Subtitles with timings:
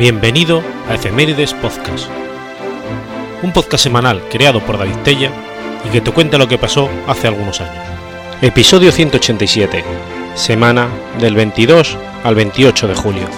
[0.00, 2.08] Bienvenido a Efemérides Podcast,
[3.42, 5.30] un podcast semanal creado por David Tella
[5.84, 7.84] y que te cuenta lo que pasó hace algunos años.
[8.40, 9.84] Episodio 187,
[10.36, 10.88] semana
[11.20, 13.28] del 22 al 28 de julio.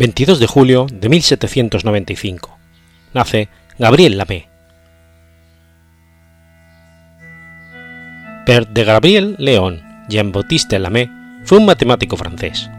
[0.00, 2.58] 22 de julio de 1795.
[3.12, 4.48] Nace Gabriel Lamé.
[8.46, 11.10] Père de Gabriel Léon Jean-Baptiste Lamé
[11.44, 12.70] fue un matemático francés.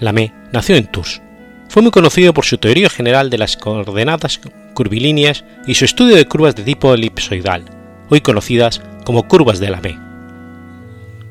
[0.00, 1.22] Lamé nació en Tours.
[1.68, 4.40] Fue muy conocido por su teoría general de las coordenadas
[4.74, 7.64] curvilíneas y su estudio de curvas de tipo elipsoidal,
[8.08, 10.05] hoy conocidas como curvas de Lamé.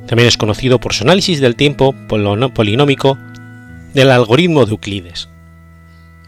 [0.08, 3.18] También es conocido por su análisis del tiempo polinómico
[3.94, 5.30] del algoritmo de Euclides.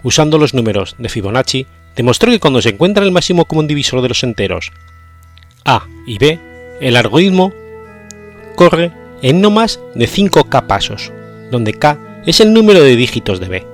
[0.04, 4.10] Usando los números de Fibonacci, demostró que cuando se encuentra el máximo común divisor de
[4.10, 4.72] los enteros
[5.66, 6.40] a y b,
[6.80, 7.52] el algoritmo
[8.56, 11.12] corre en no más de 5k pasos,
[11.52, 13.66] donde k es el número de dígitos de b.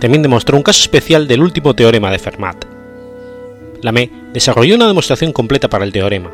[0.00, 2.64] También demostró un caso especial del último teorema de Fermat.
[3.82, 6.32] Lamé desarrolló una demostración completa para el teorema,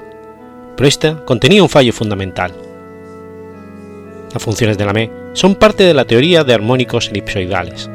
[0.81, 2.55] pero esta contenía un fallo fundamental.
[4.33, 7.91] Las funciones de Lamé son parte de la teoría de armónicos elipsoidales.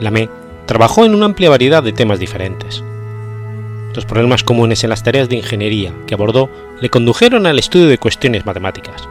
[0.00, 0.30] Lamé
[0.64, 2.82] trabajó en una amplia variedad de temas diferentes.
[3.94, 6.48] Los problemas comunes en las tareas de ingeniería que abordó
[6.80, 9.06] le condujeron al estudio de cuestiones matemáticas.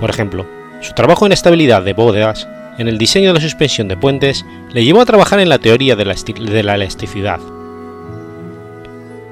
[0.00, 0.46] Por ejemplo,
[0.80, 4.84] su trabajo en estabilidad de bóvedas, en el diseño de la suspensión de puentes, le
[4.84, 7.38] llevó a trabajar en la teoría de la, de la elasticidad.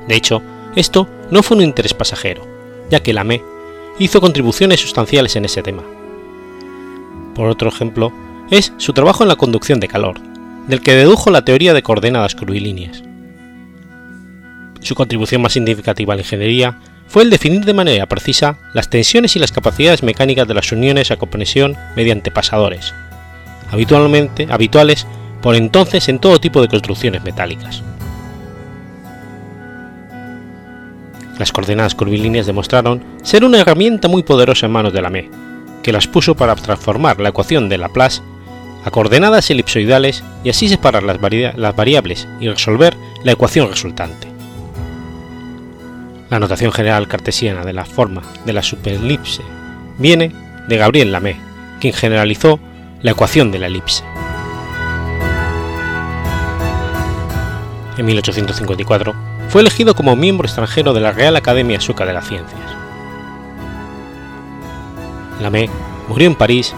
[0.08, 0.42] De hecho,
[0.74, 2.42] esto no fue un interés pasajero,
[2.91, 3.42] ya que Lamé
[3.98, 5.82] hizo contribuciones sustanciales en ese tema.
[7.34, 8.12] Por otro ejemplo,
[8.50, 10.18] es su trabajo en la conducción de calor,
[10.66, 13.02] del que dedujo la teoría de coordenadas curvilíneas.
[14.80, 19.34] Su contribución más significativa a la ingeniería fue el definir de manera precisa las tensiones
[19.36, 22.94] y las capacidades mecánicas de las uniones a conexión mediante pasadores,
[23.70, 25.06] habitualmente habituales
[25.42, 27.82] por entonces en todo tipo de construcciones metálicas.
[31.38, 35.31] Las coordenadas curvilíneas demostraron ser una herramienta muy poderosa en manos de Lamé,
[35.82, 38.22] que las puso para transformar la ecuación de Laplace
[38.84, 41.19] a coordenadas elipsoidales y así separar las,
[41.56, 44.27] las variables y resolver la ecuación resultante.
[46.28, 49.43] La notación general cartesiana de la forma de la superelipse
[49.97, 50.32] viene
[50.69, 51.37] de Gabriel Lamé,
[51.81, 52.59] quien generalizó
[53.00, 54.04] la ecuación de la elipse.
[57.97, 59.15] En 1854,
[59.48, 62.60] fue elegido como miembro extranjero de la Real Academia Sueca de las Ciencias.
[65.41, 65.70] Lamé
[66.09, 66.75] murió en París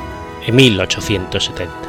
[0.46, 1.79] en 1870.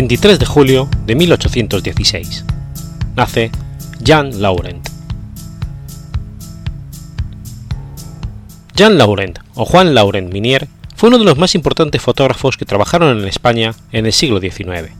[0.00, 2.46] 23 de julio de 1816.
[3.16, 3.50] Nace
[4.02, 4.88] Jean Laurent.
[8.74, 13.18] Jean Laurent, o Juan Laurent Minier, fue uno de los más importantes fotógrafos que trabajaron
[13.18, 14.90] en España en el siglo XIX.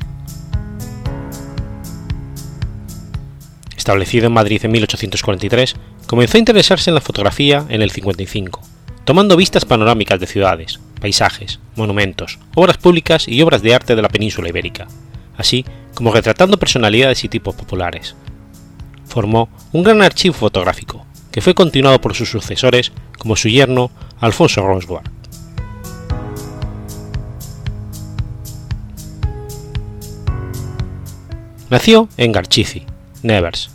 [3.74, 5.76] Establecido en Madrid en 1843,
[6.06, 8.60] comenzó a interesarse en la fotografía en el 55,
[9.06, 14.08] tomando vistas panorámicas de ciudades, paisajes, monumentos, obras públicas y obras de arte de la
[14.08, 14.86] península ibérica,
[15.36, 15.64] así
[15.94, 18.14] como retratando personalidades y tipos populares.
[19.06, 24.64] Formó un gran archivo fotográfico, que fue continuado por sus sucesores como su yerno Alfonso
[24.64, 25.02] Roswell.
[31.70, 32.84] Nació en Garchizi,
[33.22, 33.70] Nevers,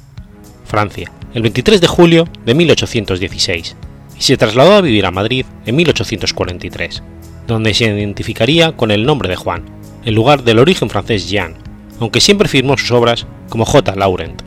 [0.66, 3.76] Francia, el 23 de julio de 1816
[4.18, 7.04] y se trasladó a vivir a Madrid en 1843
[7.48, 9.64] donde se identificaría con el nombre de Juan,
[10.04, 11.56] en lugar del origen francés Jean,
[12.00, 13.96] aunque siempre firmó sus obras como J.
[13.96, 14.42] Laurent.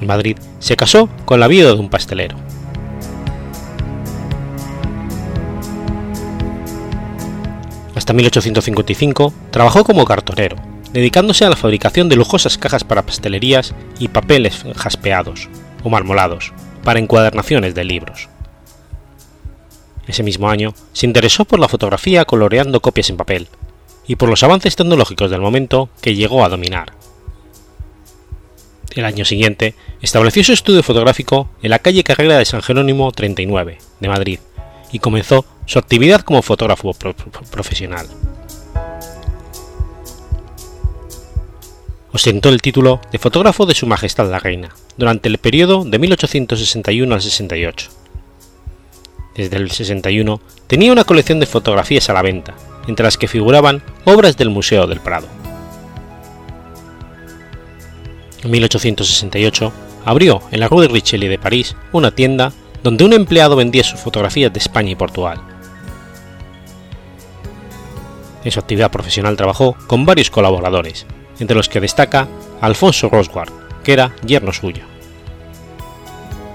[0.00, 2.36] En Madrid se casó con la viuda de un pastelero.
[7.94, 10.56] Hasta 1855 trabajó como cartonero,
[10.92, 15.48] dedicándose a la fabricación de lujosas cajas para pastelerías y papeles jaspeados
[15.82, 16.52] o marmolados
[16.84, 18.28] para encuadernaciones de libros.
[20.06, 23.48] Ese mismo año se interesó por la fotografía coloreando copias en papel
[24.06, 26.92] y por los avances tecnológicos del momento que llegó a dominar.
[28.94, 33.78] El año siguiente estableció su estudio fotográfico en la calle Carrera de San Jerónimo 39
[33.98, 34.38] de Madrid
[34.92, 36.92] y comenzó su actividad como fotógrafo
[37.50, 38.06] profesional.
[42.14, 47.12] Ostentó el título de fotógrafo de Su Majestad la Reina durante el periodo de 1861
[47.12, 47.90] al 68.
[49.34, 52.54] Desde el 61 tenía una colección de fotografías a la venta,
[52.86, 55.26] entre las que figuraban obras del Museo del Prado.
[58.44, 59.72] En 1868
[60.04, 62.52] abrió en la Rue de Richelieu de París una tienda
[62.84, 65.40] donde un empleado vendía sus fotografías de España y Portugal.
[68.44, 71.06] En su actividad profesional trabajó con varios colaboradores,
[71.38, 72.28] entre los que destaca
[72.60, 73.52] Alfonso Roswart,
[73.82, 74.84] que era yerno suyo.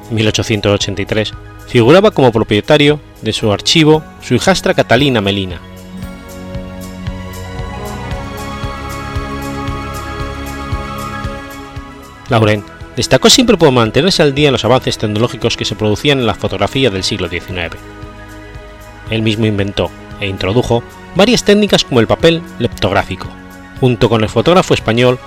[0.09, 1.33] En 1883
[1.67, 5.61] figuraba como propietario de su archivo su hijastra Catalina Melina.
[12.29, 12.65] Laurent
[12.95, 16.35] destacó siempre por mantenerse al día en los avances tecnológicos que se producían en la
[16.35, 17.75] fotografía del siglo XIX.
[19.09, 19.89] Él mismo inventó
[20.19, 20.83] e introdujo
[21.15, 23.27] varias técnicas como el papel leptográfico,
[23.79, 25.19] junto con el fotógrafo español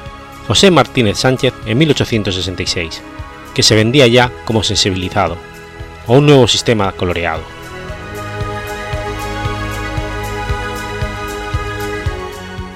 [0.47, 3.03] José Martínez Sánchez en 1866,
[3.55, 5.37] que se vendía ya como sensibilizado,
[6.07, 7.43] o un nuevo sistema coloreado.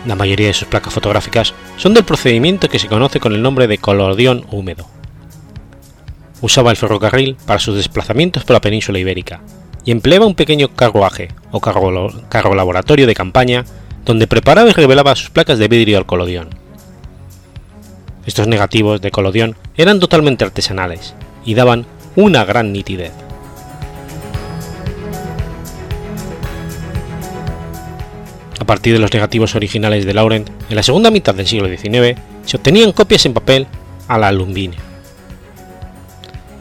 [0.06, 3.66] La mayoría de sus placas fotográficas son del procedimiento que se conoce con el nombre
[3.66, 4.86] de colodión húmedo.
[6.40, 9.40] Usaba el ferrocarril para sus desplazamientos por la península ibérica
[9.84, 13.64] y empleaba un pequeño carruaje o carro, laboratorio de campaña
[14.06, 16.48] donde preparaba y revelaba sus placas de vidrio al colodión.
[18.24, 21.14] Estos negativos de colodión eran totalmente artesanales
[21.44, 23.12] y daban una gran nitidez.
[28.58, 32.18] A partir de los negativos originales de Laurent, en la segunda mitad del siglo XIX
[32.44, 33.66] se obtenían copias en papel
[34.08, 34.76] a la alumbine.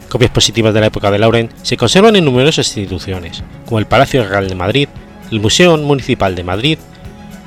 [0.08, 4.26] Copias positivas de la época de Laurent se conservan en numerosas instituciones, como el Palacio
[4.26, 4.88] Real de Madrid,
[5.32, 6.78] el Museo Municipal de Madrid,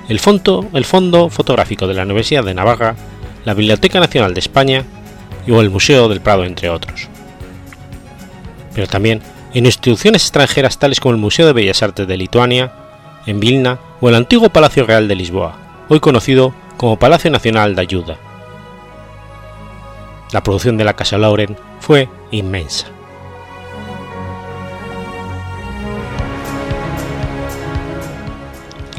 [0.10, 2.96] el Fondo, el Fondo Fotográfico de la Universidad de Navarra,
[3.46, 4.84] la Biblioteca Nacional de España
[5.46, 7.08] y el Museo del Prado, entre otros.
[8.74, 9.22] Pero también
[9.54, 12.72] en instituciones extranjeras tales como el Museo de Bellas Artes de Lituania,
[13.26, 17.82] en Vilna o el antiguo Palacio Real de Lisboa, hoy conocido como Palacio Nacional de
[17.82, 18.18] Ayuda.
[20.32, 22.88] La producción de la Casa Lauren fue inmensa.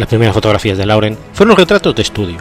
[0.01, 2.39] Las primeras fotografías de Lauren fueron retratos de estudio,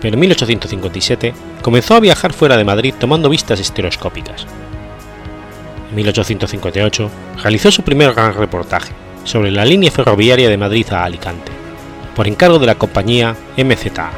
[0.00, 4.46] pero en 1857 comenzó a viajar fuera de Madrid tomando vistas estereoscópicas.
[5.90, 7.10] En 1858
[7.42, 8.92] realizó su primer gran reportaje,
[9.24, 11.50] sobre la línea ferroviaria de Madrid a Alicante,
[12.14, 14.10] por encargo de la compañía MZA.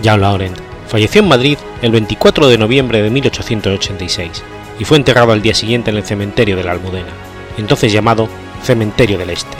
[0.00, 4.42] Jean Laurent falleció en Madrid el 24 de noviembre de 1886
[4.78, 7.27] y fue enterrado al día siguiente en el cementerio de la Almudena,
[7.58, 8.28] entonces llamado
[8.62, 9.56] Cementerio del Este.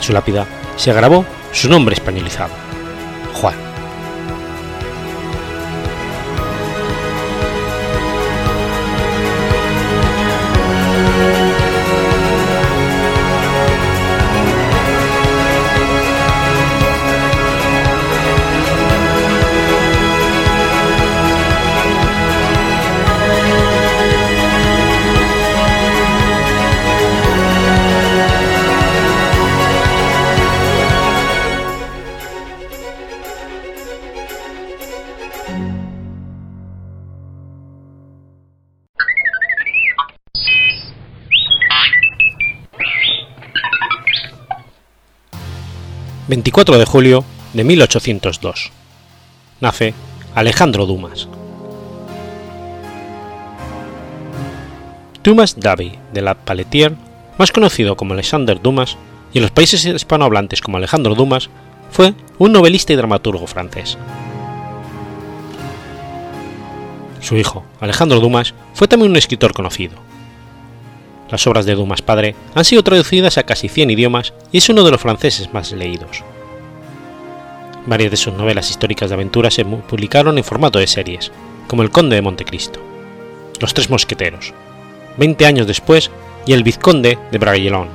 [0.00, 0.46] su lápida
[0.76, 2.52] se grabó su nombre españolizado,
[3.34, 3.63] Juan.
[46.54, 48.70] 24 de julio de 1802.
[49.60, 49.92] Nace
[50.36, 51.26] Alejandro Dumas.
[55.24, 56.94] Dumas Davy de la Paletier,
[57.38, 58.96] más conocido como Alexander Dumas,
[59.32, 61.50] y en los países hispanohablantes como Alejandro Dumas,
[61.90, 63.98] fue un novelista y dramaturgo francés.
[67.18, 69.96] Su hijo, Alejandro Dumas, fue también un escritor conocido.
[71.32, 74.84] Las obras de Dumas padre han sido traducidas a casi 100 idiomas y es uno
[74.84, 76.22] de los franceses más leídos.
[77.86, 81.30] Varias de sus novelas históricas de aventura se publicaron en formato de series,
[81.66, 82.80] como El Conde de Montecristo,
[83.60, 84.54] Los Tres Mosqueteros,
[85.18, 86.10] 20 años después,
[86.46, 87.90] y El Vizconde de Bragelonne.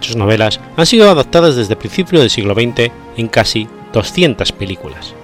[0.00, 5.14] Sus novelas han sido adaptadas desde el principio del siglo XX en casi 200 películas.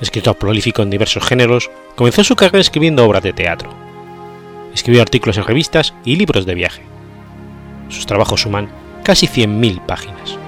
[0.00, 3.70] Escritor prolífico en diversos géneros, comenzó su carrera escribiendo obras de teatro.
[4.74, 6.82] Escribió artículos en revistas y libros de viaje.
[7.88, 8.70] Sus trabajos suman
[9.04, 10.38] casi 100.000 páginas.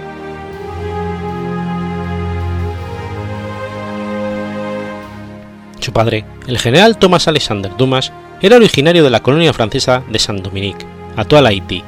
[5.85, 8.11] Su padre, el general Thomas Alexander Dumas,
[8.41, 11.85] era originario de la colonia francesa de Saint-Dominique, actual Haití,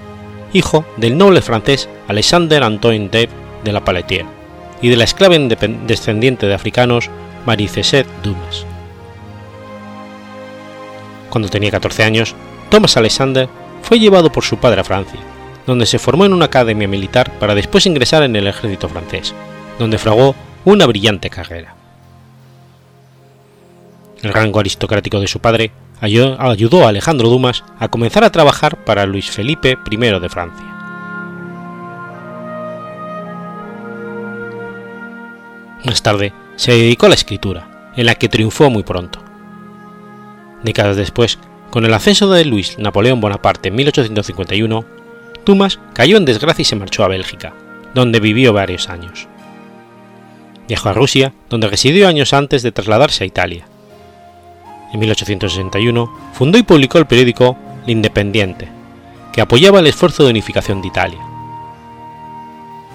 [0.52, 3.30] hijo del noble francés Alexander Antoine Deb
[3.64, 4.26] de la Paletier
[4.82, 7.08] y de la esclava descendiente de africanos
[7.46, 8.66] Marie Césaire Dumas.
[11.30, 12.34] Cuando tenía 14 años,
[12.68, 13.48] Thomas Alexander
[13.80, 15.20] fue llevado por su padre a Francia,
[15.66, 19.34] donde se formó en una academia militar para después ingresar en el ejército francés,
[19.78, 20.34] donde fraguó
[20.66, 21.75] una brillante carrera.
[24.22, 29.06] El rango aristocrático de su padre ayudó a Alejandro Dumas a comenzar a trabajar para
[29.06, 30.66] Luis Felipe I de Francia.
[35.84, 39.22] Más tarde se dedicó a la escritura, en la que triunfó muy pronto.
[40.62, 41.38] Décadas después,
[41.70, 44.84] con el ascenso de Luis Napoleón Bonaparte en 1851,
[45.44, 47.54] Dumas cayó en desgracia y se marchó a Bélgica,
[47.94, 49.28] donde vivió varios años.
[50.66, 53.68] Viajó a Rusia, donde residió años antes de trasladarse a Italia.
[54.92, 58.68] En 1861 fundó y publicó el periódico L'Independiente,
[59.32, 61.20] que apoyaba el esfuerzo de unificación de Italia.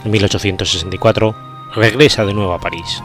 [0.03, 1.35] En 1864
[1.75, 3.01] regresa de nuevo a París.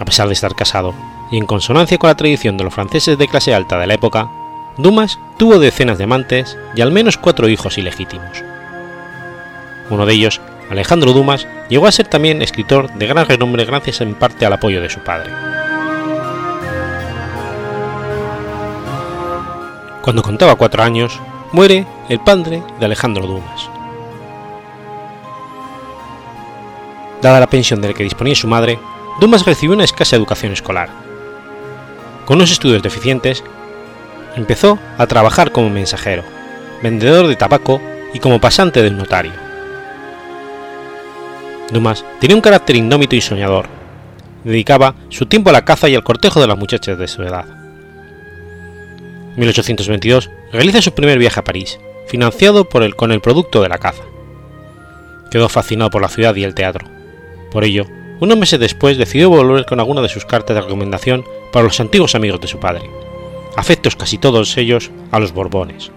[0.00, 0.94] A pesar de estar casado,
[1.30, 4.30] y en consonancia con la tradición de los franceses de clase alta de la época,
[4.76, 8.42] Dumas tuvo decenas de amantes y al menos cuatro hijos ilegítimos.
[9.90, 14.14] Uno de ellos, Alejandro Dumas, llegó a ser también escritor de gran renombre gracias en
[14.14, 15.30] parte al apoyo de su padre.
[20.02, 21.20] Cuando contaba cuatro años,
[21.52, 23.70] muere el padre de Alejandro Dumas.
[27.20, 28.78] Dada la pensión de la que disponía su madre,
[29.20, 30.88] Dumas recibió una escasa educación escolar.
[32.24, 33.44] Con unos estudios deficientes,
[34.34, 36.24] empezó a trabajar como mensajero,
[36.82, 37.80] vendedor de tabaco
[38.12, 39.41] y como pasante del notario.
[41.72, 43.66] Dumas tenía un carácter indómito y soñador.
[44.44, 47.46] Dedicaba su tiempo a la caza y al cortejo de las muchachas de su edad.
[49.34, 53.70] En 1822 realiza su primer viaje a París, financiado por el, con el producto de
[53.70, 54.02] la caza.
[55.30, 56.86] Quedó fascinado por la ciudad y el teatro.
[57.50, 57.86] Por ello,
[58.20, 62.14] unos meses después decidió volver con alguna de sus cartas de recomendación para los antiguos
[62.14, 62.90] amigos de su padre,
[63.56, 65.90] afectos casi todos ellos a los Borbones.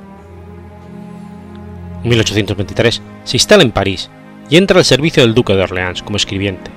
[2.03, 4.09] En 1823 se instala en París
[4.49, 6.71] y entra al servicio del duque de Orleans como escribiente,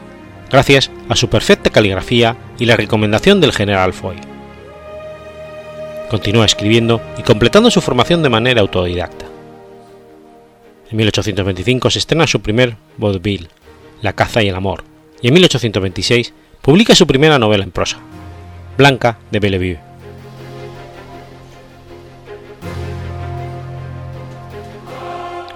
[0.50, 4.16] gracias a su perfecta caligrafía y la recomendación del general Foy.
[6.10, 9.26] Continúa escribiendo y completando su formación de manera autodidacta.
[10.90, 13.48] En 1825 se estrena su primer vaudeville,
[14.00, 14.84] La caza y el amor,
[15.20, 16.32] y en 1826
[16.62, 17.98] publica su primera novela en prosa,
[18.78, 19.87] Blanca de Bellevue.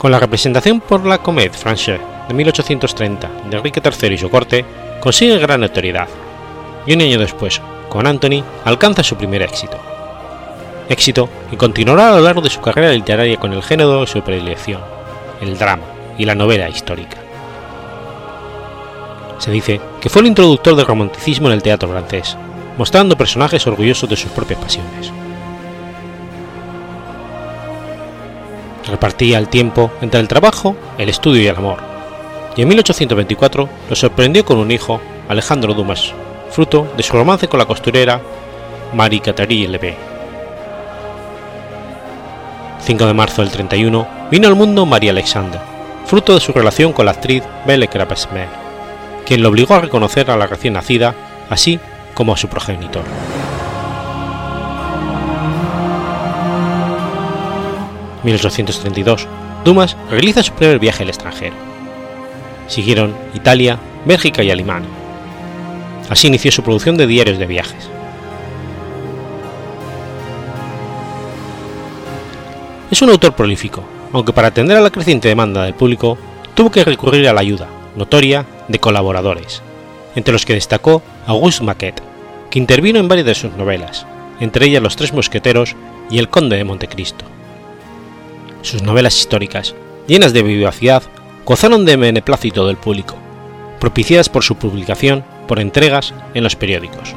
[0.02, 4.64] Con la representación por la Comédie Française de 1830 de Enrique III y su corte,
[4.98, 6.08] consigue gran notoriedad,
[6.84, 9.76] y un año después, con Anthony, alcanza su primer éxito.
[10.88, 14.20] Éxito que continuará a lo largo de su carrera literaria con el género de su
[14.22, 14.80] predilección,
[15.40, 15.84] el drama
[16.18, 17.18] y la novela histórica.
[19.38, 22.36] Se dice que fue el introductor del romanticismo en el teatro francés,
[22.76, 25.12] mostrando personajes orgullosos de sus propias pasiones.
[28.86, 31.78] Repartía el tiempo entre el trabajo, el estudio y el amor,
[32.56, 36.12] y en 1824 lo sorprendió con un hijo, Alejandro Dumas,
[36.50, 38.20] fruto de su romance con la costurera
[38.92, 39.96] Marie Catherine Levé.
[42.80, 45.60] 5 de marzo del 31 vino al mundo María Alexander,
[46.04, 48.62] fruto de su relación con la actriz Belle Crapesmer
[49.24, 51.14] quien lo obligó a reconocer a la recién nacida,
[51.48, 51.80] así
[52.14, 53.02] como a su progenitor.
[58.24, 59.26] 1832,
[59.64, 61.54] Dumas realiza su primer viaje al extranjero.
[62.66, 64.88] Siguieron Italia, Bélgica y Alemania.
[66.08, 67.88] Así inició su producción de diarios de viajes.
[72.90, 76.18] Es un autor prolífico, aunque para atender a la creciente demanda del público
[76.54, 79.62] tuvo que recurrir a la ayuda, notoria, de colaboradores,
[80.14, 82.02] entre los que destacó Auguste Maquet,
[82.50, 84.06] que intervino en varias de sus novelas,
[84.40, 85.74] entre ellas Los Tres Mosqueteros
[86.10, 87.24] y El Conde de Montecristo.
[88.62, 89.74] Sus novelas históricas,
[90.06, 91.02] llenas de vivacidad,
[91.44, 93.16] gozaron de beneplácito del público,
[93.80, 97.14] propiciadas por su publicación por entregas en los periódicos.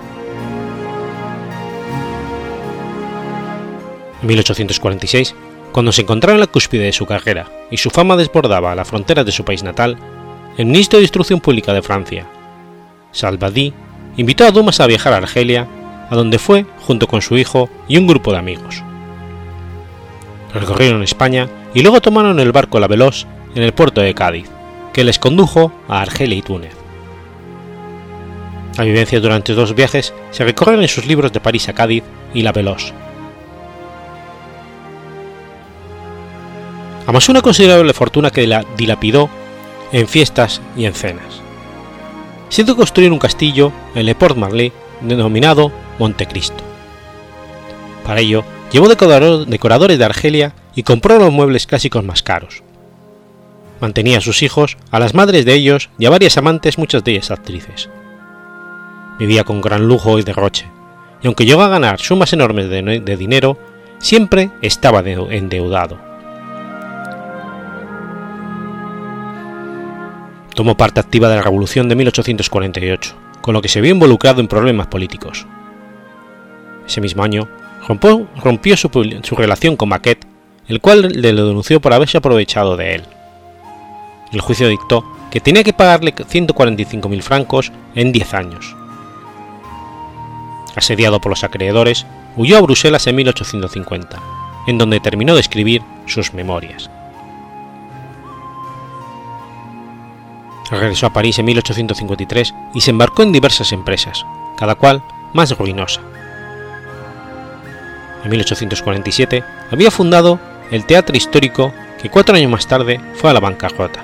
[4.22, 5.36] En 1846,
[5.72, 9.25] cuando se encontraba en la cúspide de su carrera y su fama desbordaba las fronteras
[9.25, 9.98] de su país natal,
[10.58, 12.25] el ministro de Instrucción Pública de Francia,
[13.12, 13.72] Salvadí,
[14.18, 15.68] invitó a Dumas a viajar a Argelia,
[16.10, 18.84] a donde fue junto con su hijo y un grupo de amigos.
[20.55, 24.50] Recorrieron España y luego tomaron el barco La Veloz en el puerto de Cádiz,
[24.93, 26.74] que les condujo a Argelia y Túnez.
[28.77, 32.41] La vivencia durante dos viajes se recorren en sus libros de París a Cádiz y
[32.41, 32.93] La Veloz.
[37.05, 39.29] Amasó una considerable fortuna que la dilapidó
[39.91, 41.41] en fiestas y en cenas.
[42.57, 44.71] Hizo construir un castillo en Le Port Marly
[45.01, 46.63] denominado Montecristo.
[48.05, 48.45] Para ello,
[48.75, 52.62] llevó decoradores de Argelia y compró los muebles clásicos más caros.
[53.79, 57.12] Mantenía a sus hijos, a las madres de ellos y a varias amantes, muchas de
[57.12, 57.89] ellas actrices.
[59.17, 60.65] Vivía con gran lujo y derroche,
[61.24, 63.58] y aunque llegó a ganar sumas enormes de, de dinero,
[64.00, 65.98] siempre estaba endeudado.
[70.53, 74.50] Tomó parte activa de la Revolución de 1848, con lo que se vio involucrado en
[74.50, 75.46] problemas políticos.
[76.86, 77.48] Ese mismo año,
[77.88, 78.89] rompió, rompió su,
[79.24, 80.25] su, relación con Maquet,
[80.68, 83.04] el cual le denunció por haberse aprovechado de él.
[84.32, 88.75] El juicio dictó que tenía que pagarle 145.000 francos en 10 años.
[90.75, 94.22] Asediado por los acreedores, huyó a Bruselas en 1850,
[94.68, 96.90] en donde terminó de escribir sus memorias.
[100.70, 104.25] Regresó a París en 1853 y se embarcó en diversas empresas,
[104.57, 106.01] cada cual más ruinosa.
[108.25, 110.40] En 1847 había fundado
[110.72, 114.03] el Teatro Histórico que cuatro años más tarde fue a la bancarrota.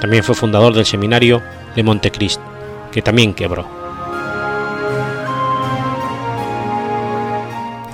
[0.00, 1.40] También fue fundador del seminario
[1.76, 2.40] de Montecrist,
[2.90, 3.64] que también quebró.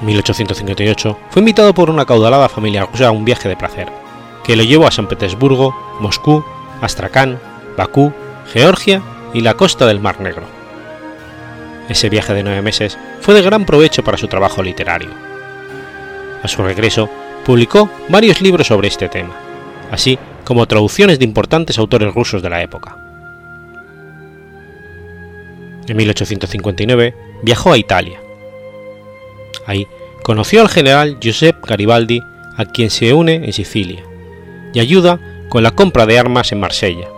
[0.01, 3.93] En 1858 fue invitado por una caudalada familia rusa a un viaje de placer,
[4.45, 6.43] que lo llevó a San Petersburgo, Moscú
[6.81, 7.39] Astrakán,
[7.77, 8.15] Bakú,
[8.51, 9.03] Georgia
[9.35, 10.60] y la costa del Mar Negro.
[11.91, 15.11] Ese viaje de nueve meses fue de gran provecho para su trabajo literario.
[16.41, 17.11] A su regreso,
[17.45, 19.35] publicó varios libros sobre este tema,
[19.91, 22.97] así como traducciones de importantes autores rusos de la época.
[25.89, 28.21] En 1859 viajó a Italia.
[29.67, 29.89] Ahí
[30.23, 32.23] conoció al general Giuseppe Garibaldi,
[32.57, 34.05] a quien se une en Sicilia,
[34.73, 37.09] y ayuda con la compra de armas en Marsella,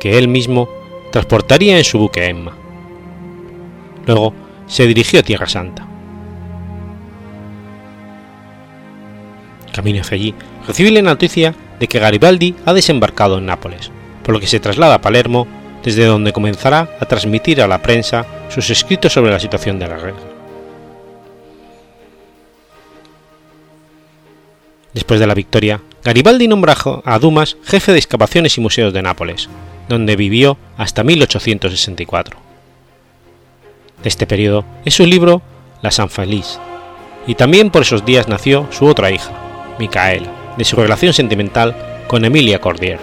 [0.00, 0.68] que él mismo
[1.12, 2.63] transportaría en su buque Emma.
[4.06, 4.34] Luego
[4.66, 5.86] se dirigió a Tierra Santa.
[9.72, 10.34] Camino hacia allí,
[10.66, 13.90] recibe la noticia de que Garibaldi ha desembarcado en Nápoles,
[14.22, 15.46] por lo que se traslada a Palermo,
[15.82, 19.96] desde donde comenzará a transmitir a la prensa sus escritos sobre la situación de la
[19.96, 20.34] guerra.
[24.94, 29.48] Después de la victoria, Garibaldi nombra a Dumas jefe de excavaciones y museos de Nápoles,
[29.88, 32.53] donde vivió hasta 1864.
[34.04, 35.40] De este periodo es su libro
[35.80, 36.60] La San Feliz,
[37.26, 39.30] y también por esos días nació su otra hija,
[39.78, 41.74] Micaela, de su relación sentimental
[42.06, 42.98] con Emilia Cordier.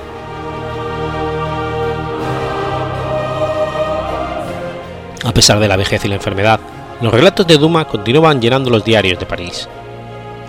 [5.24, 6.60] A pesar de la vejez y la enfermedad,
[7.02, 9.68] los relatos de Dumas continuaban llenando los diarios de París.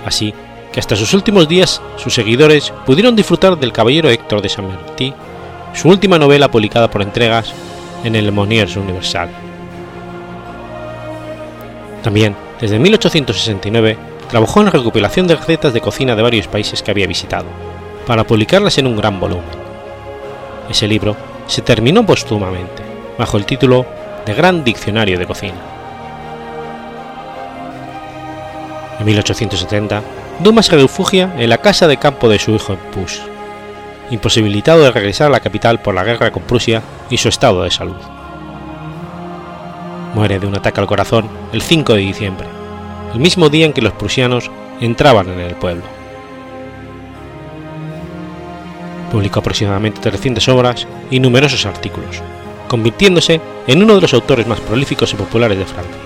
[0.04, 0.34] Así,
[0.70, 5.14] que hasta sus últimos días sus seguidores pudieron disfrutar del Caballero Héctor de Saint Martí,
[5.72, 7.54] su última novela publicada por entregas
[8.04, 9.30] en el Moniers Universal.
[12.02, 13.96] También, desde 1869,
[14.28, 17.46] trabajó en la recopilación de recetas de cocina de varios países que había visitado,
[18.06, 19.44] para publicarlas en un gran volumen.
[20.68, 22.82] Ese libro se terminó póstumamente,
[23.18, 23.86] bajo el título
[24.26, 25.60] de Gran Diccionario de Cocina.
[28.98, 30.02] En 1870,
[30.40, 33.18] Dumas se refugia en la casa de campo de su hijo en Push,
[34.10, 37.70] imposibilitado de regresar a la capital por la guerra con Prusia y su estado de
[37.70, 38.21] salud.
[40.14, 42.46] Muere de un ataque al corazón el 5 de diciembre,
[43.14, 45.84] el mismo día en que los prusianos entraban en el pueblo.
[49.10, 52.22] Publicó aproximadamente 300 obras y numerosos artículos,
[52.68, 56.00] convirtiéndose en uno de los autores más prolíficos y populares de Francia.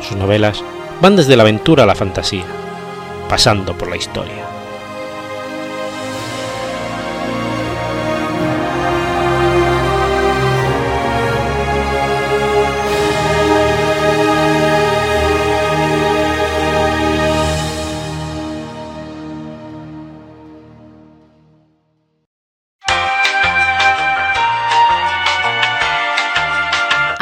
[0.00, 0.62] Sus novelas
[1.02, 2.44] van desde la aventura a la fantasía,
[3.28, 4.55] pasando por la historia.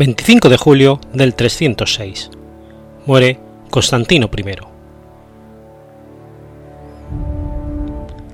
[0.00, 2.30] 25 de julio del 306.
[3.04, 4.44] Muere Constantino I.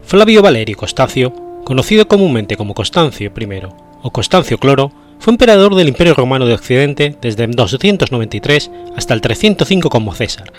[0.05, 1.33] Flavio Valerio Constancio,
[1.65, 3.63] conocido comúnmente como Constancio I
[4.01, 9.21] o Constancio Cloro, fue emperador del Imperio Romano de Occidente desde el 293 hasta el
[9.21, 10.53] 305 como César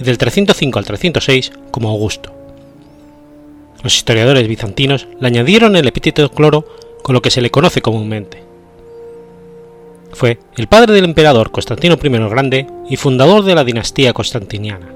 [0.00, 2.34] y del 305 al 306 como Augusto.
[3.82, 6.66] Los historiadores bizantinos le añadieron el epíteto Cloro
[7.02, 8.43] con lo que se le conoce comúnmente.
[10.14, 14.88] Fue el padre del emperador Constantino I el Grande y fundador de la dinastía constantiniana.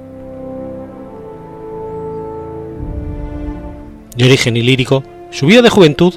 [4.17, 6.15] De origen ilírico, su vida de juventud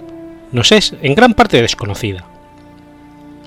[0.51, 2.25] nos es en gran parte desconocida.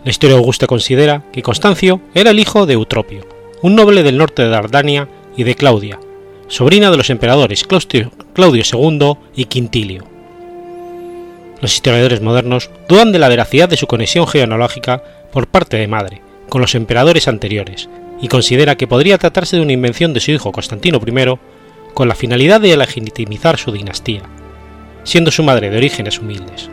[0.05, 3.27] La historia augusta considera que Constancio era el hijo de Eutropio,
[3.63, 5.99] un noble del norte de Dardania, y de Claudia,
[6.49, 10.05] sobrina de los emperadores Claudio II y Quintilio.
[11.61, 15.03] Los historiadores modernos dudan de la veracidad de su conexión genealógica
[15.35, 17.89] por parte de madre, con los emperadores anteriores,
[18.23, 21.39] y considera que podría tratarse de una invención de su hijo Constantino I
[21.93, 24.23] con la finalidad de legitimizar su dinastía,
[25.03, 26.71] siendo su madre de orígenes humildes.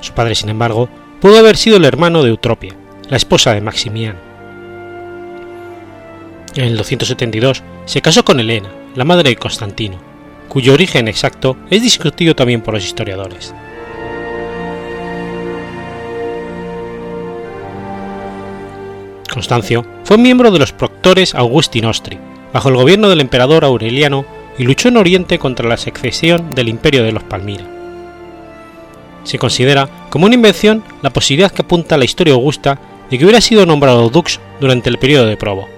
[0.00, 0.88] Su padre, sin embargo,
[1.20, 2.76] pudo haber sido el hermano de Eutropia,
[3.10, 4.20] la esposa de Maximiano.
[6.54, 9.98] En el 272 se casó con Helena, la madre de Constantino,
[10.48, 13.52] cuyo origen exacto es discutido también por los historiadores.
[19.38, 22.18] Constancio fue miembro de los proctores Augusti Nostri,
[22.52, 24.24] bajo el gobierno del emperador Aureliano,
[24.58, 27.64] y luchó en Oriente contra la secesión del imperio de los Palmira.
[29.22, 33.40] Se considera como una invención la posibilidad que apunta la historia augusta de que hubiera
[33.40, 35.68] sido nombrado dux durante el periodo de Probo,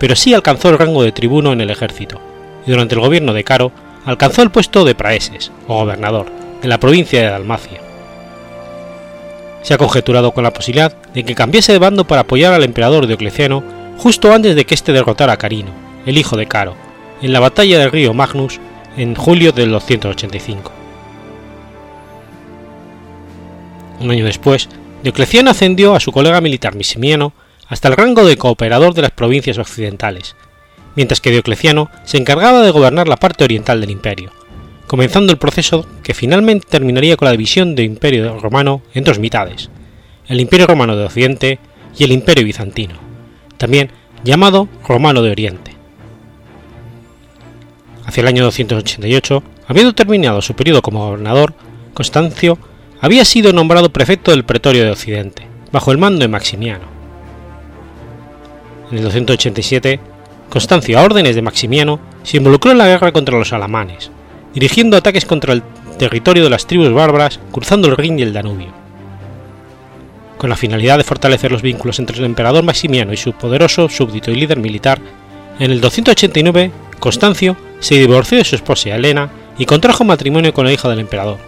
[0.00, 2.20] pero sí alcanzó el rango de tribuno en el ejército,
[2.66, 3.70] y durante el gobierno de Caro
[4.06, 6.26] alcanzó el puesto de praeses, o gobernador,
[6.64, 7.80] en la provincia de Dalmacia.
[9.62, 13.06] Se ha conjeturado con la posibilidad de que cambiase de bando para apoyar al emperador
[13.06, 13.62] Diocleciano
[13.98, 15.70] justo antes de que éste derrotara a Carino,
[16.06, 16.74] el hijo de Caro,
[17.20, 18.60] en la batalla del río Magnus
[18.96, 20.72] en julio del 285.
[24.00, 24.68] Un año después,
[25.02, 27.32] Diocleciano ascendió a su colega militar Misimiano
[27.68, 30.36] hasta el rango de cooperador de las provincias occidentales,
[30.94, 34.32] mientras que Diocleciano se encargaba de gobernar la parte oriental del imperio,
[34.88, 39.70] comenzando el proceso que finalmente terminaría con la división del Imperio Romano en dos mitades,
[40.26, 41.58] el Imperio Romano de Occidente
[41.96, 42.94] y el Imperio Bizantino,
[43.58, 43.90] también
[44.24, 45.72] llamado Romano de Oriente.
[48.06, 51.52] Hacia el año 288, habiendo terminado su periodo como gobernador,
[51.92, 52.58] Constancio
[53.02, 56.86] había sido nombrado prefecto del Pretorio de Occidente, bajo el mando de Maximiano.
[58.90, 60.00] En el 287,
[60.48, 64.10] Constancio, a órdenes de Maximiano, se involucró en la guerra contra los alamanes,
[64.58, 65.62] dirigiendo ataques contra el
[66.00, 68.72] territorio de las tribus bárbaras cruzando el Rin y el Danubio.
[70.36, 74.32] Con la finalidad de fortalecer los vínculos entre el emperador Maximiano y su poderoso súbdito
[74.32, 74.98] y líder militar,
[75.60, 80.72] en el 289 Constancio se divorció de su esposa Helena y contrajo matrimonio con la
[80.72, 81.38] hija del emperador,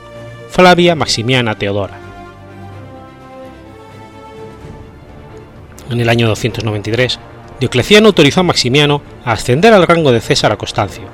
[0.49, 1.99] Flavia Maximiana Teodora.
[5.91, 7.19] En el año 293,
[7.59, 11.09] Diocleciano autorizó a Maximiano a ascender al rango de César a Constancio,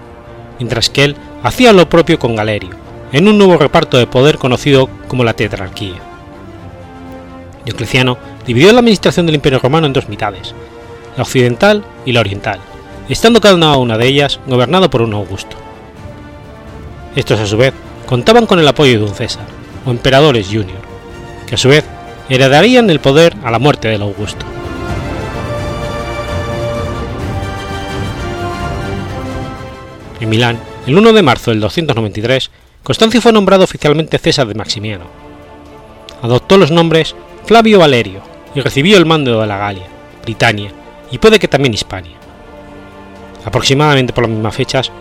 [0.59, 2.71] mientras que él hacía lo propio con Galerio,
[3.13, 5.95] en un nuevo reparto de poder conocido como la tetrarquía.
[7.65, 10.57] Diocleciano dividió la administración del Imperio Romano en dos mitades,
[11.17, 12.59] la occidental y la oriental,
[13.09, 15.57] estando cada una de ellas gobernada por un Augusto.
[17.15, 17.73] Estos a su vez
[18.07, 19.47] contaban con el apoyo de un César,
[19.85, 20.81] o emperadores junior,
[21.47, 21.85] que a su vez
[22.29, 24.45] heredarían el poder a la muerte del Augusto.
[30.19, 32.51] En Milán, el 1 de marzo del 293,
[32.83, 35.05] Constancio fue nombrado oficialmente César de Maximiano.
[36.23, 38.23] Adoptó los nombres Flavio Valerio
[38.55, 39.87] y recibió el mando de la Galia,
[40.23, 40.71] Britania
[41.11, 42.17] y puede que también Hispania.
[43.45, 44.93] Aproximadamente por las mismas fechas,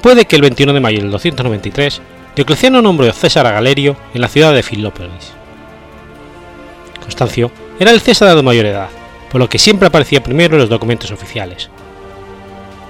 [0.00, 2.00] puede que el 21 de mayo del 293
[2.34, 5.32] Diocleciano nombró a César a Galerio en la ciudad de Filópolis.
[7.00, 8.88] Constancio era el César de mayor edad,
[9.30, 11.68] por lo que siempre aparecía primero en los documentos oficiales.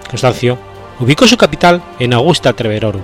[0.09, 0.59] Constancio
[1.03, 3.03] ubicó su capital en Augusta Treverorum.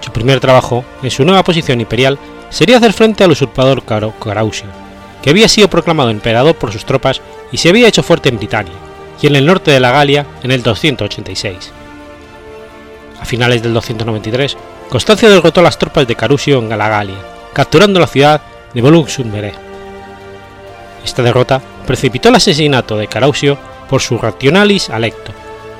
[0.00, 2.16] Su primer trabajo en su nueva posición imperial
[2.48, 4.66] sería hacer frente al usurpador Carausio,
[5.20, 8.74] que había sido proclamado emperador por sus tropas y se había hecho fuerte en Britania
[9.20, 11.72] y en el norte de la Galia en el 286.
[13.20, 14.56] A finales del 293,
[14.88, 17.18] Constancio derrotó a las tropas de Carusio en la Galia,
[17.52, 18.40] capturando la ciudad
[18.72, 19.08] de bolung
[21.04, 25.32] Esta derrota precipitó el asesinato de Carusio por su rationalis alecto,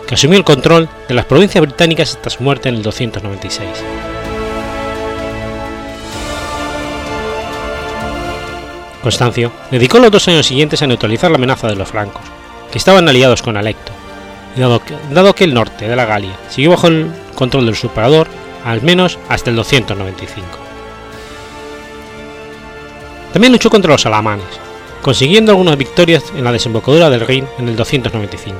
[0.06, 3.68] que asumió el control de las provincias británicas hasta su muerte en el 296.
[9.02, 12.22] Constancio dedicó los dos años siguientes a neutralizar la amenaza de los francos,
[12.70, 13.92] que estaban aliados con Alecto,
[14.56, 18.28] dado que, dado que el norte de la Galia siguió bajo el control del usurpador
[18.64, 20.46] al menos hasta el 295.
[23.32, 24.46] También luchó contra los alamanes,
[25.04, 28.58] consiguiendo algunas victorias en la desembocadura del Rin en el 295.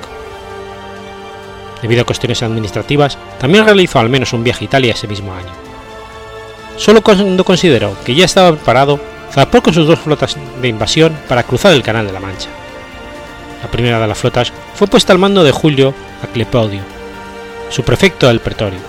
[1.80, 5.48] Debido a cuestiones administrativas, también realizó al menos un viaje a Italia ese mismo año.
[6.76, 9.00] Solo cuando consideró que ya estaba preparado,
[9.32, 12.50] zarpó con sus dos flotas de invasión para cruzar el Canal de la Mancha.
[13.62, 16.82] La primera de las flotas fue puesta al mando de Julio Aclepodio,
[17.70, 18.80] su prefecto del pretorio,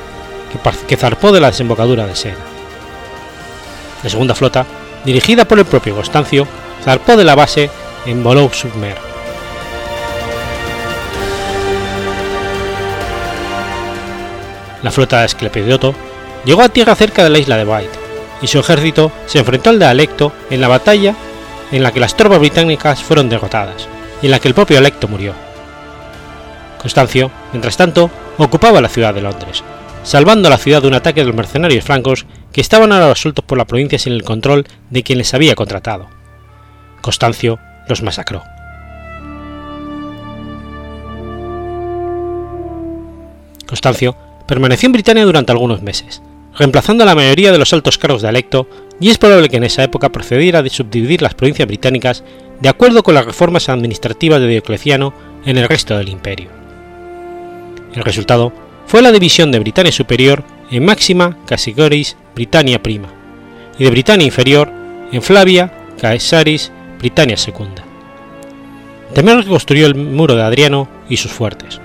[0.90, 2.36] que zarpó de la desembocadura de Sena.
[4.04, 4.66] La segunda flota,
[5.06, 6.46] dirigida por el propio Constancio,
[6.86, 7.70] zarpó de la base
[8.06, 8.96] en Boulogne-sur-Mer.
[14.84, 15.96] La flota de Esclepiodoto
[16.46, 17.98] llegó a tierra cerca de la isla de White,
[18.44, 21.16] y su ejército se enfrentó al de Alecto en la batalla
[21.72, 23.88] en la que las tropas británicas fueron derrotadas
[24.22, 25.34] y en la que el propio Alecto murió.
[26.80, 29.64] Constancio, mientras tanto, ocupaba la ciudad de Londres,
[30.04, 33.44] salvando a la ciudad de un ataque de los mercenarios francos que estaban ahora sueltos
[33.44, 36.15] por la provincia sin el control de quien les había contratado.
[37.06, 38.42] Constancio los masacró.
[43.68, 46.24] Constancio permaneció en Britania durante algunos meses,
[46.58, 48.68] reemplazando a la mayoría de los altos cargos de Alecto,
[49.00, 52.24] y es probable que en esa época procediera de subdividir las provincias británicas
[52.60, 55.14] de acuerdo con las reformas administrativas de Diocleciano
[55.46, 56.50] en el resto del imperio.
[57.94, 58.52] El resultado
[58.88, 63.10] fue la división de Britania Superior en Máxima Cassigoris Britannia Prima
[63.78, 64.72] y de Britania Inferior
[65.12, 66.72] en Flavia Caesaris
[67.06, 67.84] Britannia Secunda.
[69.14, 71.80] También reconstruyó el muro de Adriano y sus fuertes.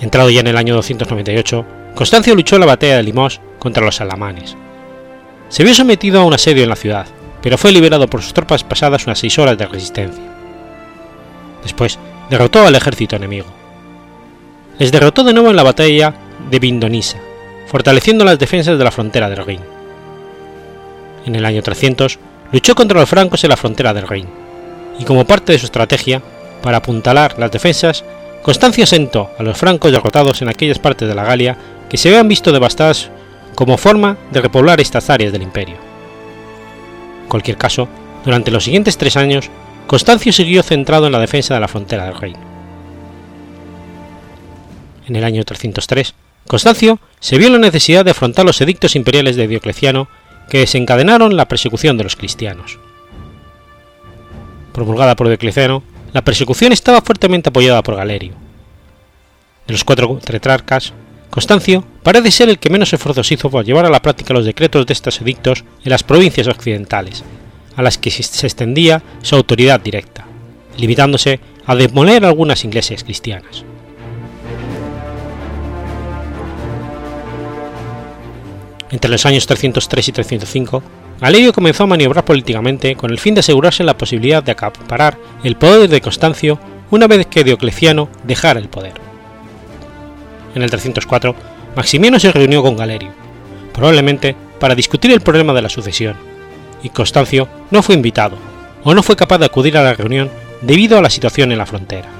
[0.00, 4.00] Entrado ya en el año 298, Constancio luchó en la batalla de Limos contra los
[4.00, 4.56] alamanes.
[5.50, 7.04] Se vio sometido a un asedio en la ciudad,
[7.42, 10.24] pero fue liberado por sus tropas pasadas unas seis horas de resistencia.
[11.62, 11.98] Después
[12.30, 13.48] derrotó al ejército enemigo.
[14.78, 16.14] Les derrotó de nuevo en la batalla
[16.50, 17.18] de Vindonisa,
[17.70, 19.60] fortaleciendo las defensas de la frontera del Rin.
[21.24, 22.18] En el año 300
[22.50, 24.26] luchó contra los francos en la frontera del Rin,
[24.98, 26.20] y como parte de su estrategia,
[26.62, 28.04] para apuntalar las defensas,
[28.42, 31.56] Constancio sentó a los francos derrotados en aquellas partes de la Galia
[31.88, 33.10] que se habían visto devastadas
[33.54, 35.76] como forma de repoblar estas áreas del imperio.
[37.22, 37.88] En cualquier caso,
[38.24, 39.48] durante los siguientes tres años
[39.86, 42.38] Constancio siguió centrado en la defensa de la frontera del reino.
[45.06, 46.14] En el año 303,
[46.50, 50.08] Constancio se vio en la necesidad de afrontar los edictos imperiales de Diocleciano
[50.48, 52.80] que desencadenaron la persecución de los cristianos.
[54.72, 58.32] Promulgada por Diocleciano, la persecución estaba fuertemente apoyada por Galerio.
[59.68, 60.92] De los cuatro tetrarcas,
[61.30, 64.86] Constancio parece ser el que menos esfuerzos hizo por llevar a la práctica los decretos
[64.86, 67.22] de estos edictos en las provincias occidentales,
[67.76, 70.26] a las que se extendía su autoridad directa,
[70.76, 73.69] limitándose a demoler algunas iglesias cristianas.
[78.90, 80.82] Entre los años 303 y 305,
[81.20, 85.56] Galerio comenzó a maniobrar políticamente con el fin de asegurarse la posibilidad de acaparar el
[85.56, 86.58] poder de Constancio
[86.90, 88.94] una vez que Diocleciano dejara el poder.
[90.54, 91.36] En el 304,
[91.76, 93.10] Maximiano se reunió con Galerio,
[93.72, 96.16] probablemente para discutir el problema de la sucesión,
[96.82, 98.36] y Constancio no fue invitado
[98.82, 100.30] o no fue capaz de acudir a la reunión
[100.62, 102.19] debido a la situación en la frontera.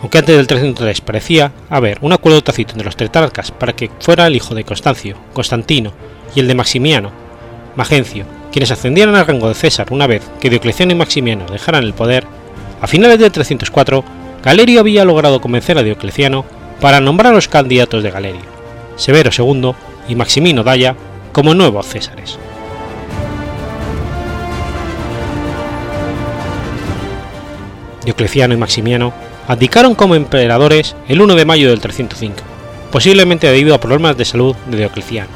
[0.00, 4.26] Aunque antes del 303 parecía haber un acuerdo tácito entre los tetrarcas para que fuera
[4.26, 5.92] el hijo de Constancio, Constantino,
[6.34, 7.10] y el de Maximiano,
[7.76, 11.92] Magencio, quienes ascendieran al rango de César una vez que Diocleciano y Maximiano dejaran el
[11.92, 12.24] poder,
[12.80, 14.04] a finales del 304
[14.42, 16.46] Galerio había logrado convencer a Diocleciano
[16.80, 18.40] para nombrar a los candidatos de Galerio,
[18.96, 19.72] Severo II
[20.08, 20.96] y Maximino Daya,
[21.32, 22.38] como nuevos césares.
[28.04, 29.12] Diocleciano y Maximiano
[29.50, 32.36] abdicaron como emperadores el 1 de mayo del 305,
[32.92, 35.28] posiblemente debido a problemas de salud de Diocleciano.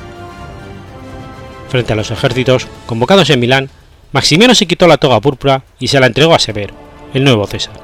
[1.68, 3.70] Frente a los ejércitos convocados en Milán,
[4.12, 6.74] Maximiano se quitó la toga púrpura y se la entregó a Severo,
[7.12, 7.74] el nuevo César,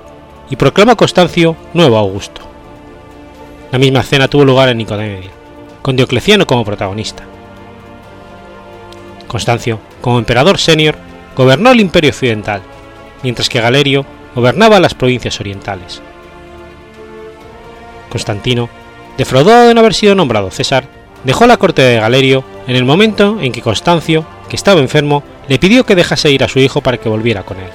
[0.48, 2.42] y proclamó a Constancio nuevo Augusto.
[3.72, 5.30] La misma escena tuvo lugar en Nicomedia,
[5.82, 7.24] con Diocleciano como protagonista.
[9.26, 10.94] Constancio, como emperador senior,
[11.34, 12.62] gobernó el imperio occidental,
[13.24, 16.00] mientras que Galerio gobernaba las provincias orientales.
[18.10, 18.68] Constantino,
[19.16, 20.84] defraudado de no haber sido nombrado César,
[21.24, 25.58] dejó la corte de Galerio en el momento en que Constancio, que estaba enfermo, le
[25.58, 27.70] pidió que dejase ir a su hijo para que volviera con él.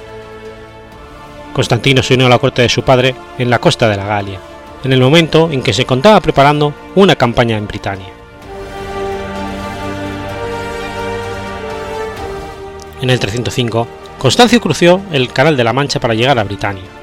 [1.52, 4.38] Constantino se unió a la corte de su padre en la costa de la Galia,
[4.84, 8.12] en el momento en que se contaba preparando una campaña en Britania.
[13.00, 13.86] En el 305,
[14.18, 16.95] Constancio cruzó el Canal de la Mancha para llegar a Britania.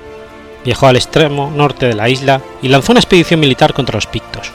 [0.63, 4.52] Viajó al extremo norte de la isla y lanzó una expedición militar contra los pictos,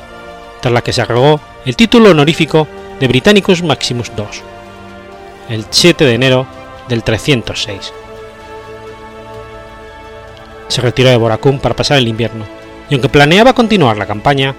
[0.61, 2.67] tras la que se agregó el título honorífico
[2.99, 4.25] de Britannicus Maximus II,
[5.51, 6.47] el 7 de enero
[6.89, 7.93] del 306.
[10.69, 12.45] Se retiró de Boracún para pasar el invierno,
[12.89, 14.55] y aunque planeaba continuar la campaña,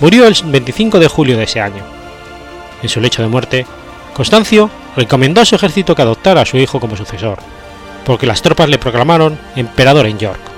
[0.00, 1.82] murió el 25 de julio de ese año.
[2.82, 3.66] En su lecho de muerte,
[4.14, 7.38] Constancio recomendó a su ejército que adoptara a su hijo como sucesor,
[8.04, 10.51] porque las tropas le proclamaron emperador en York.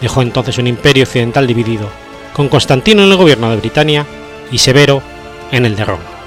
[0.00, 1.88] Dejó entonces un imperio occidental dividido,
[2.32, 4.06] con Constantino en el gobierno de Britania
[4.50, 5.02] y Severo
[5.50, 6.17] en el de Roma.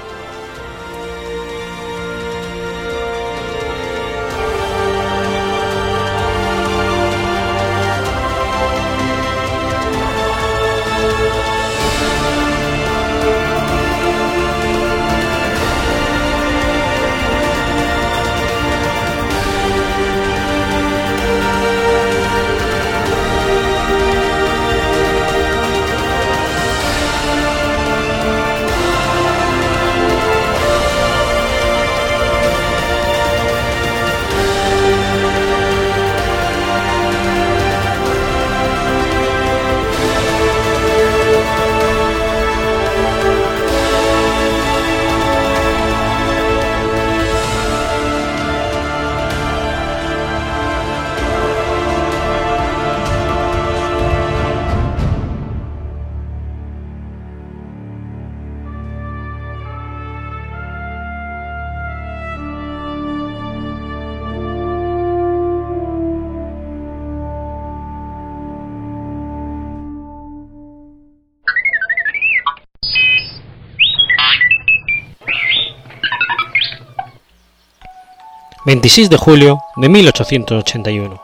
[78.64, 81.20] 26 de julio de 1881.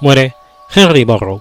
[0.00, 0.34] Muere
[0.74, 1.40] Henry Borrow.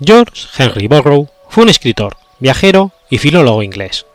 [0.00, 4.06] George Henry Borrow fue un escritor, viajero y filólogo inglés.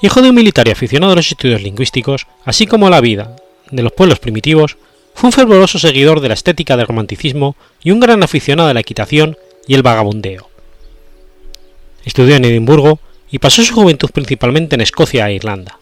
[0.00, 3.36] Hijo de un militar y aficionado a los estudios lingüísticos, así como a la vida
[3.70, 4.78] de los pueblos primitivos,
[5.14, 8.80] fue un fervoroso seguidor de la estética del romanticismo y un gran aficionado a la
[8.80, 9.36] equitación
[9.66, 10.51] y el vagabundeo.
[12.04, 12.98] Estudió en Edimburgo
[13.30, 15.78] y pasó su juventud principalmente en Escocia e Irlanda.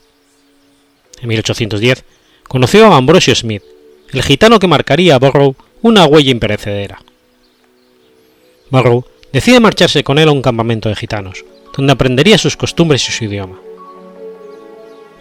[1.20, 2.04] En 1810
[2.48, 3.62] conoció a Ambrosio Smith,
[4.12, 7.02] el gitano que marcaría a Borrow una huella imperecedera.
[8.70, 11.44] Borrow decide marcharse con él a un campamento de gitanos,
[11.76, 13.58] donde aprendería sus costumbres y su idioma.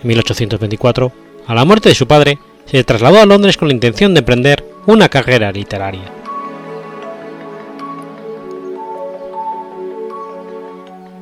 [0.02, 1.12] En 1824,
[1.48, 4.64] a la muerte de su padre, se trasladó a Londres con la intención de emprender
[4.86, 6.19] una carrera literaria.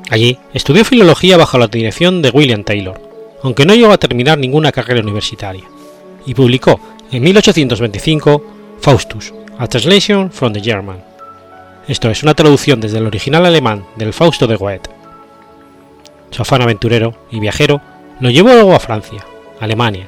[0.09, 2.99] Allí estudió filología bajo la dirección de William Taylor,
[3.43, 5.63] aunque no llegó a terminar ninguna carrera universitaria,
[6.25, 6.79] y publicó
[7.11, 8.43] en 1825
[8.79, 11.03] Faustus, a Translation from the German.
[11.87, 14.89] Esto es una traducción desde el original alemán del Fausto de Goethe.
[16.31, 17.81] Su afán aventurero y viajero
[18.19, 19.25] lo llevó luego a Francia,
[19.59, 20.07] Alemania,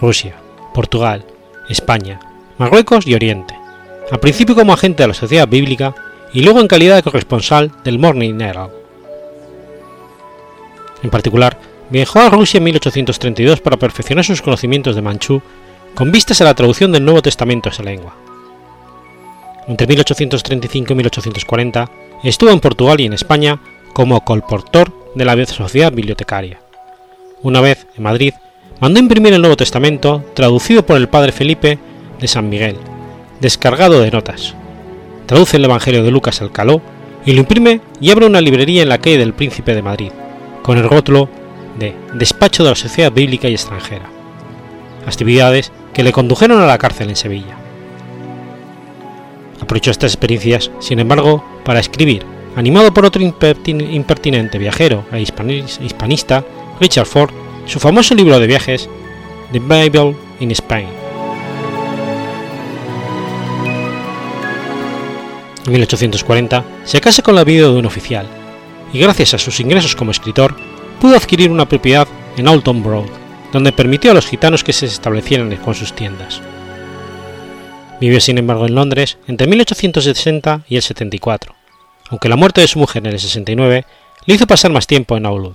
[0.00, 0.36] Rusia,
[0.74, 1.24] Portugal,
[1.68, 2.20] España,
[2.58, 3.54] Marruecos y Oriente,
[4.10, 5.94] al principio como agente de la Sociedad Bíblica
[6.32, 8.85] y luego en calidad de corresponsal del Morning Herald.
[11.06, 11.56] En particular,
[11.88, 15.40] viajó a Rusia en 1832 para perfeccionar sus conocimientos de manchú
[15.94, 18.16] con vistas a la traducción del Nuevo Testamento a esa lengua.
[19.68, 21.88] Entre 1835 y 1840
[22.24, 23.60] estuvo en Portugal y en España
[23.92, 26.58] como colportor de la Sociedad Bibliotecaria.
[27.40, 28.34] Una vez, en Madrid,
[28.80, 31.78] mandó imprimir el Nuevo Testamento, traducido por el padre Felipe
[32.18, 32.78] de San Miguel,
[33.40, 34.56] descargado de notas.
[35.26, 36.82] Traduce el Evangelio de Lucas al caló
[37.24, 40.10] y lo imprime y abre una librería en la calle del Príncipe de Madrid,
[40.66, 41.28] con el rótulo
[41.78, 44.10] de Despacho de la Sociedad Bíblica y Extranjera.
[45.06, 47.56] Actividades que le condujeron a la cárcel en Sevilla.
[49.60, 56.44] Aprovechó estas experiencias, sin embargo, para escribir, animado por otro impertinente viajero e hispanista,
[56.80, 57.30] Richard Ford,
[57.66, 58.88] su famoso libro de viajes,
[59.52, 60.88] The Bible in Spain.
[65.64, 68.26] En 1840 se casa con la viuda de un oficial,
[68.92, 70.56] y gracias a sus ingresos como escritor,
[71.00, 73.06] pudo adquirir una propiedad en Alton Broad,
[73.52, 76.40] donde permitió a los gitanos que se establecieran con sus tiendas.
[78.00, 81.54] Vivió sin embargo en Londres entre 1860 y el 74,
[82.10, 83.84] aunque la muerte de su mujer en el 69
[84.26, 85.54] le hizo pasar más tiempo en Aulud,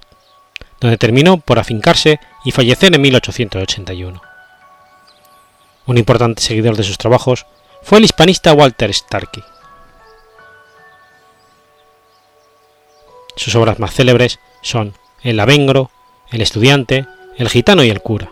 [0.79, 4.21] donde terminó por afincarse y fallecer en 1881.
[5.85, 7.45] Un importante seguidor de sus trabajos
[7.83, 9.43] fue el hispanista Walter Starkey.
[13.41, 15.89] Sus obras más célebres son El Avengro,
[16.29, 17.07] El Estudiante,
[17.39, 18.31] El Gitano y el Cura,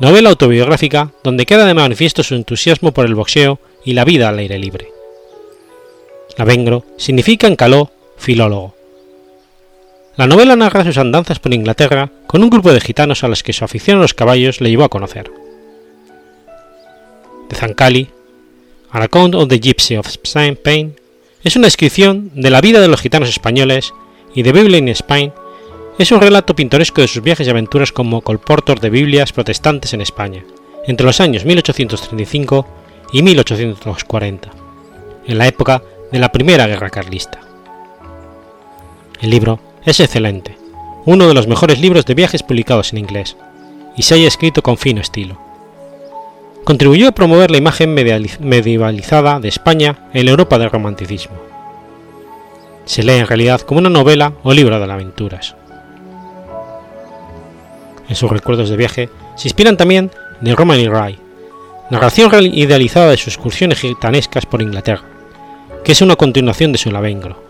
[0.00, 4.40] novela autobiográfica donde queda de manifiesto su entusiasmo por el boxeo y la vida al
[4.40, 4.88] aire libre.
[6.36, 8.74] Lavengro significa en caló filólogo.
[10.16, 13.52] La novela narra sus andanzas por Inglaterra con un grupo de gitanos a los que
[13.52, 15.30] su afición a los caballos le llevó a conocer.
[17.48, 18.08] De Zancali,
[18.90, 20.96] An Account of the Gypsy of Spain,
[21.44, 23.92] es una descripción de la vida de los gitanos españoles
[24.34, 25.32] y de Bible in Spain
[25.98, 30.00] es un relato pintoresco de sus viajes y aventuras como colportor de Biblias protestantes en
[30.00, 30.44] España,
[30.86, 32.66] entre los años 1835
[33.12, 34.50] y 1840,
[35.26, 37.40] en la época de la Primera Guerra Carlista.
[39.20, 40.56] El libro es excelente,
[41.04, 43.36] uno de los mejores libros de viajes publicados en inglés,
[43.96, 45.38] y se haya escrito con fino estilo.
[46.64, 51.49] Contribuyó a promover la imagen medievalizada de España en la Europa del romanticismo.
[52.90, 55.54] Se lee en realidad como una novela o libro de aventuras
[58.08, 60.10] en sus recuerdos de viaje, se inspiran también
[60.40, 61.20] de Romany Rye,
[61.88, 65.04] narración idealizada de sus excursiones gitanescas por Inglaterra,
[65.84, 67.49] que es una continuación de su Lavengro.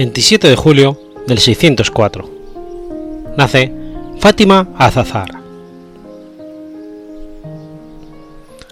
[0.00, 2.30] 27 de julio del 604.
[3.36, 3.70] Nace
[4.18, 5.42] Fátima Azazara.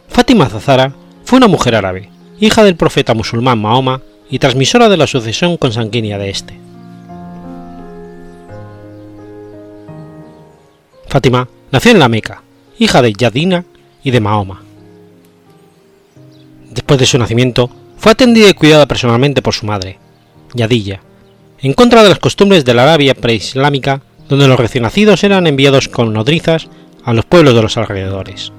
[0.08, 2.08] Fátima Azazara fue una mujer árabe,
[2.40, 4.00] hija del profeta musulmán Mahoma
[4.30, 6.58] y transmisora de la sucesión consanguínea de este.
[11.08, 12.42] Fátima nació en la Meca,
[12.78, 13.66] hija de Yadina
[14.02, 14.62] y de Mahoma.
[16.70, 17.68] Después de su nacimiento,
[17.98, 19.98] fue atendida y cuidada personalmente por su madre,
[20.54, 21.02] Yadilla,
[21.60, 25.88] en contra de las costumbres de la Arabia preislámica, donde los recién nacidos eran enviados
[25.88, 26.68] con nodrizas
[27.04, 28.52] a los pueblos de los alrededores.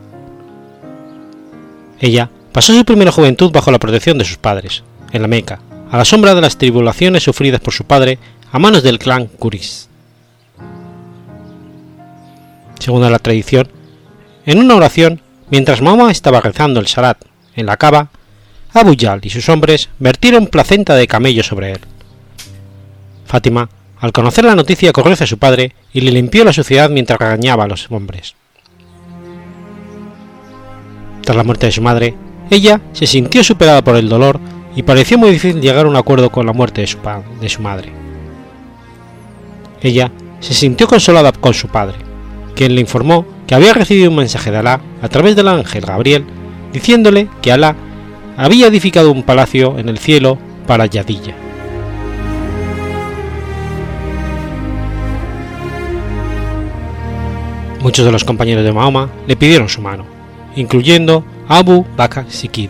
[2.00, 5.98] Ella pasó su primera juventud bajo la protección de sus padres, en la Meca, a
[5.98, 8.20] la sombra de las tribulaciones sufridas por su padre
[8.52, 9.88] a manos del clan Kuris.
[12.80, 13.68] Según la tradición,
[14.46, 15.22] en una oración,
[15.52, 17.18] mientras Mahoma estaba rezando el Salat
[17.56, 18.10] en la cava,
[18.74, 21.80] Abu Yal y sus hombres vertieron placenta de camello sobre él
[23.30, 23.70] Fátima,
[24.00, 27.66] al conocer la noticia, corrió hacia su padre y le limpió la suciedad mientras regañaba
[27.66, 28.34] a los hombres.
[31.22, 32.16] Tras la muerte de su madre,
[32.50, 34.40] ella se sintió superada por el dolor
[34.76, 37.92] y pareció muy difícil llegar a un acuerdo con la muerte de su, madre.
[39.84, 41.98] Ella se sintió consolada con su padre,
[42.56, 46.26] quien le informó que había recibido un mensaje de Alá a través del ángel Gabriel
[46.74, 47.76] diciéndole que Alá
[48.38, 51.49] había edificado un palacio en el cielo para Yadilla.
[57.82, 60.06] Muchos de los compañeros de Mahoma le pidieron su mano,
[60.56, 62.70] incluyendo Abu Bakr Sikid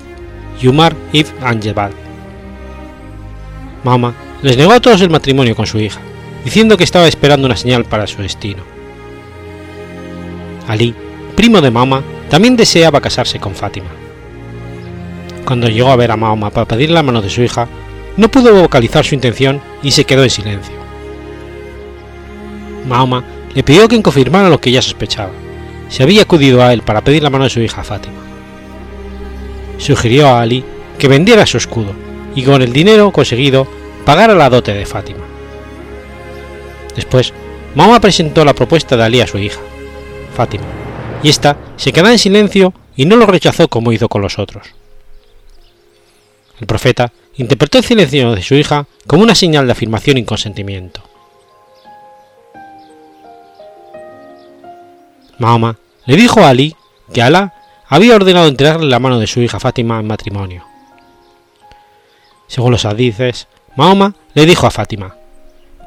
[0.61, 1.91] y Umar ibn Anjabad.
[3.83, 5.99] Mahoma les negó a todos el matrimonio con su hija,
[6.43, 8.63] diciendo que estaba esperando una señal para su destino.
[10.67, 10.93] Ali,
[11.35, 13.89] primo de Mahoma, también deseaba casarse con Fátima.
[15.43, 17.67] Cuando llegó a ver a Mahoma para pedir la mano de su hija,
[18.17, 20.75] no pudo vocalizar su intención y se quedó en silencio.
[22.87, 23.23] Mahoma
[23.53, 25.31] le pidió que confirmara lo que ella sospechaba.
[25.89, 28.15] Se había acudido a él para pedir la mano de su hija Fátima.
[29.77, 30.63] Sugirió a Ali
[30.97, 31.93] que vendiera su escudo
[32.35, 33.67] y con el dinero conseguido
[34.05, 35.25] pagara la dote de Fátima.
[36.95, 37.33] Después,
[37.75, 39.59] Mahoma presentó la propuesta de Ali a su hija,
[40.35, 40.65] Fátima,
[41.23, 44.67] y ésta se quedó en silencio y no lo rechazó como hizo con los otros.
[46.59, 51.08] El profeta interpretó el silencio de su hija como una señal de afirmación y consentimiento.
[55.39, 56.75] Mahoma le dijo a Ali
[57.13, 57.53] que Alá
[57.87, 60.63] había ordenado entregarle la mano de su hija Fátima en matrimonio.
[62.47, 65.15] Según los hadices, Mahoma le dijo a Fátima,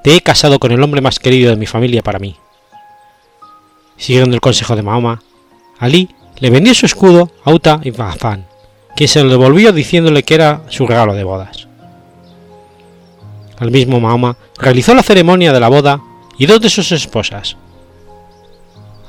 [0.03, 2.37] Te he casado con el hombre más querido de mi familia para mí.
[3.97, 5.23] Siguiendo el consejo de Mahoma,
[5.79, 8.47] Ali le vendió su escudo a Uta ibn Affan,
[8.97, 11.69] quien se lo devolvió diciéndole que era su regalo de bodas.
[13.59, 16.01] Al mismo Mahoma realizó la ceremonia de la boda
[16.39, 17.57] y dos de sus esposas,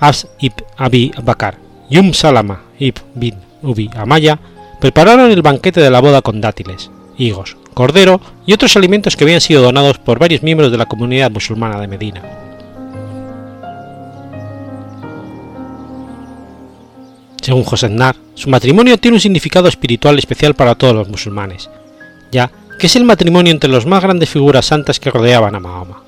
[0.03, 1.57] Abs ibn Abi Bakar
[1.89, 4.37] y Um Salama ibn Ubi Amaya,
[4.81, 9.39] prepararon el banquete de la boda con dátiles, higos, cordero y otros alimentos que habían
[9.39, 12.21] sido donados por varios miembros de la comunidad musulmana de Medina.
[17.41, 21.69] Según José Nar, su matrimonio tiene un significado espiritual especial para todos los musulmanes,
[22.29, 26.02] ya que es el matrimonio entre las más grandes figuras santas que rodeaban a Mahoma.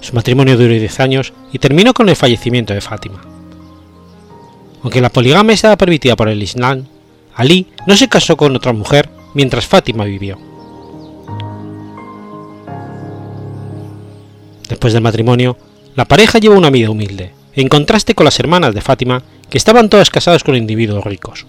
[0.00, 3.20] Su matrimonio duró 10 años y terminó con el fallecimiento de Fátima.
[4.82, 6.86] Aunque la poligamia estaba permitida por el Islam,
[7.34, 10.38] Ali no se casó con otra mujer mientras Fátima vivió.
[14.68, 15.56] Después del matrimonio,
[15.94, 19.88] la pareja llevó una vida humilde, en contraste con las hermanas de Fátima, que estaban
[19.88, 21.46] todas casadas con individuos ricos.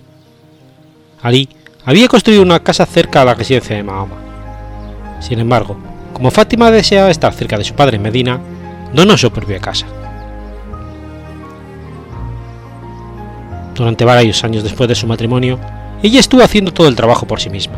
[1.22, 1.50] Ali
[1.86, 4.18] había construido una casa cerca a la residencia de Mahoma.
[5.20, 5.78] Sin embargo,
[6.18, 8.40] como Fátima deseaba estar cerca de su padre en Medina,
[8.92, 9.86] donó su propia casa.
[13.76, 15.60] Durante varios años después de su matrimonio,
[16.02, 17.76] ella estuvo haciendo todo el trabajo por sí misma.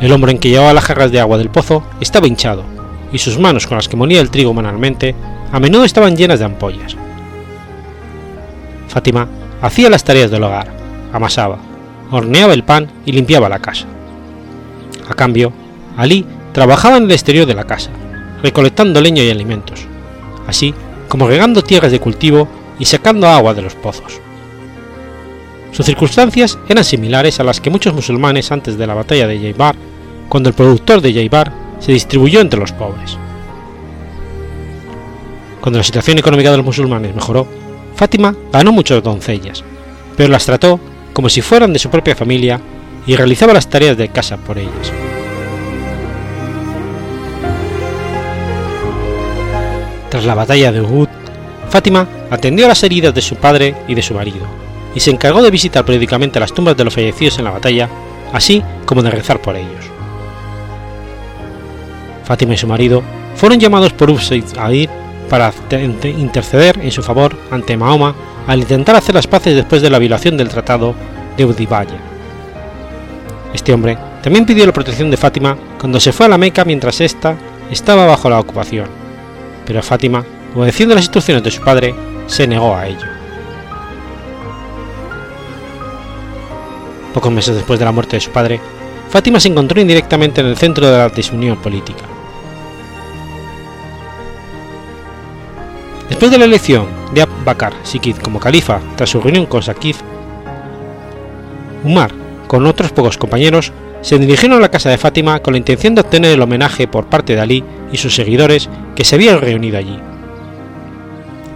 [0.00, 2.64] El hombre en que llevaba las jarras de agua del pozo estaba hinchado,
[3.12, 5.14] y sus manos con las que molía el trigo manualmente
[5.52, 6.96] a menudo estaban llenas de ampollas.
[8.88, 9.28] Fátima
[9.62, 10.72] hacía las tareas del hogar,
[11.12, 11.58] amasaba,
[12.10, 13.86] horneaba el pan y limpiaba la casa.
[15.08, 15.52] A cambio,
[15.96, 16.26] Ali
[16.56, 17.90] trabajaba en el exterior de la casa,
[18.42, 19.84] recolectando leña y alimentos,
[20.46, 20.72] así
[21.06, 22.48] como regando tierras de cultivo
[22.78, 24.22] y sacando agua de los pozos.
[25.70, 29.76] Sus circunstancias eran similares a las que muchos musulmanes antes de la batalla de Jaibar,
[30.30, 33.18] cuando el productor de Jaibar se distribuyó entre los pobres.
[35.60, 37.46] Cuando la situación económica de los musulmanes mejoró,
[37.96, 39.62] Fátima ganó muchas doncellas,
[40.16, 40.80] pero las trató
[41.12, 42.58] como si fueran de su propia familia
[43.06, 44.90] y realizaba las tareas de casa por ellas.
[50.16, 51.08] Tras la batalla de Uhud,
[51.68, 54.46] Fátima atendió a las heridas de su padre y de su marido,
[54.94, 57.90] y se encargó de visitar periódicamente las tumbas de los fallecidos en la batalla,
[58.32, 59.84] así como de rezar por ellos.
[62.24, 63.02] Fátima y su marido
[63.34, 64.88] fueron llamados por Usaid a ir
[65.28, 65.52] para
[66.16, 68.14] interceder en su favor ante Mahoma
[68.46, 70.94] al intentar hacer las paces después de la violación del tratado
[71.36, 72.00] de Udibaya.
[73.52, 77.02] Este hombre también pidió la protección de Fátima cuando se fue a la Meca mientras
[77.02, 77.36] ésta
[77.70, 79.04] estaba bajo la ocupación,
[79.66, 81.94] pero Fátima, obedeciendo las instrucciones de su padre,
[82.26, 83.06] se negó a ello.
[87.12, 88.60] Pocos meses después de la muerte de su padre,
[89.10, 92.04] Fátima se encontró indirectamente en el centro de la desunión política.
[96.08, 100.00] Después de la elección de Abu Bakr Sikid como califa tras su reunión con Sakif,
[101.84, 102.12] Umar,
[102.46, 106.02] con otros pocos compañeros, se dirigieron a la casa de Fátima con la intención de
[106.02, 109.98] obtener el homenaje por parte de Ali y sus seguidores que se habían reunido allí.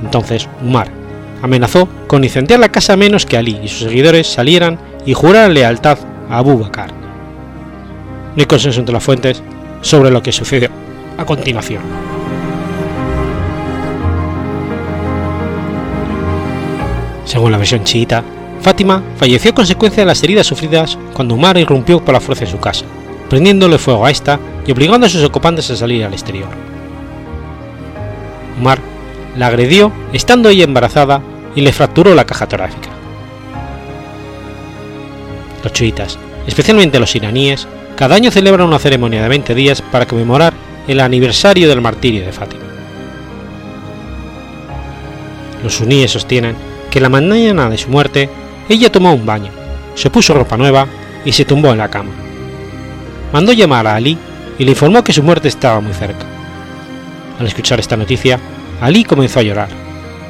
[0.03, 0.91] Entonces Umar
[1.43, 5.99] amenazó con incendiar la casa menos que Ali y sus seguidores salieran y juraran lealtad
[6.28, 6.93] a Abu Bakr.
[6.93, 9.43] No hay consenso entre las fuentes
[9.81, 10.68] sobre lo que sucedió
[11.18, 11.83] a continuación.
[17.24, 18.24] Según la versión chiita,
[18.61, 22.51] Fátima falleció a consecuencia de las heridas sufridas cuando Umar irrumpió por la fuerza en
[22.51, 22.85] su casa,
[23.31, 26.49] prendiéndole fuego a esta y obligando a sus ocupantes a salir al exterior.
[28.59, 28.81] Umar
[29.39, 31.22] la agredió estando ella embarazada
[31.55, 32.91] y le fracturó la caja torácica.
[35.62, 37.66] Los chiitas, especialmente los iraníes,
[37.97, 40.53] cada año celebran una ceremonia de 20 días para conmemorar
[40.89, 42.64] el aniversario del martirio de Fátima.
[45.62, 46.57] Los suníes sostienen
[46.91, 48.28] que la mañana de su muerte
[48.68, 49.53] ella tomó un baño,
[49.95, 50.87] se puso ropa nueva
[51.24, 52.30] y se tumbó en la cama.
[53.33, 54.18] Mandó llamar a Ali
[54.59, 56.26] y le informó que su muerte estaba muy cerca.
[57.39, 58.39] Al escuchar esta noticia,
[58.81, 59.68] Ali comenzó a llorar,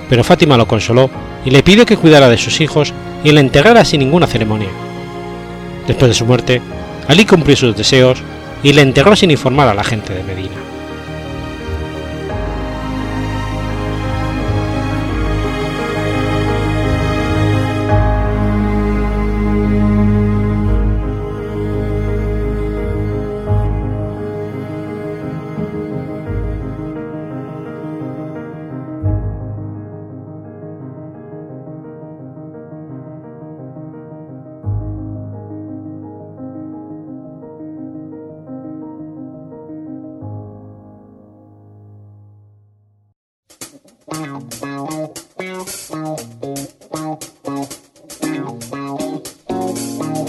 [0.08, 1.10] pero Fátima lo consoló
[1.44, 2.92] y le pidió que cuidara de sus hijos
[3.24, 4.68] y le enterrara sin ninguna ceremonia.
[5.86, 6.60] Después de su muerte,
[7.08, 8.22] Ali cumplió sus deseos
[8.62, 10.59] y le enterró sin informar a la gente de Medina.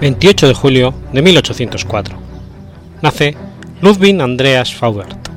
[0.00, 2.16] 28 de julio de 1804.
[3.02, 3.36] Nace
[3.82, 5.28] Ludwig Andreas Faubert.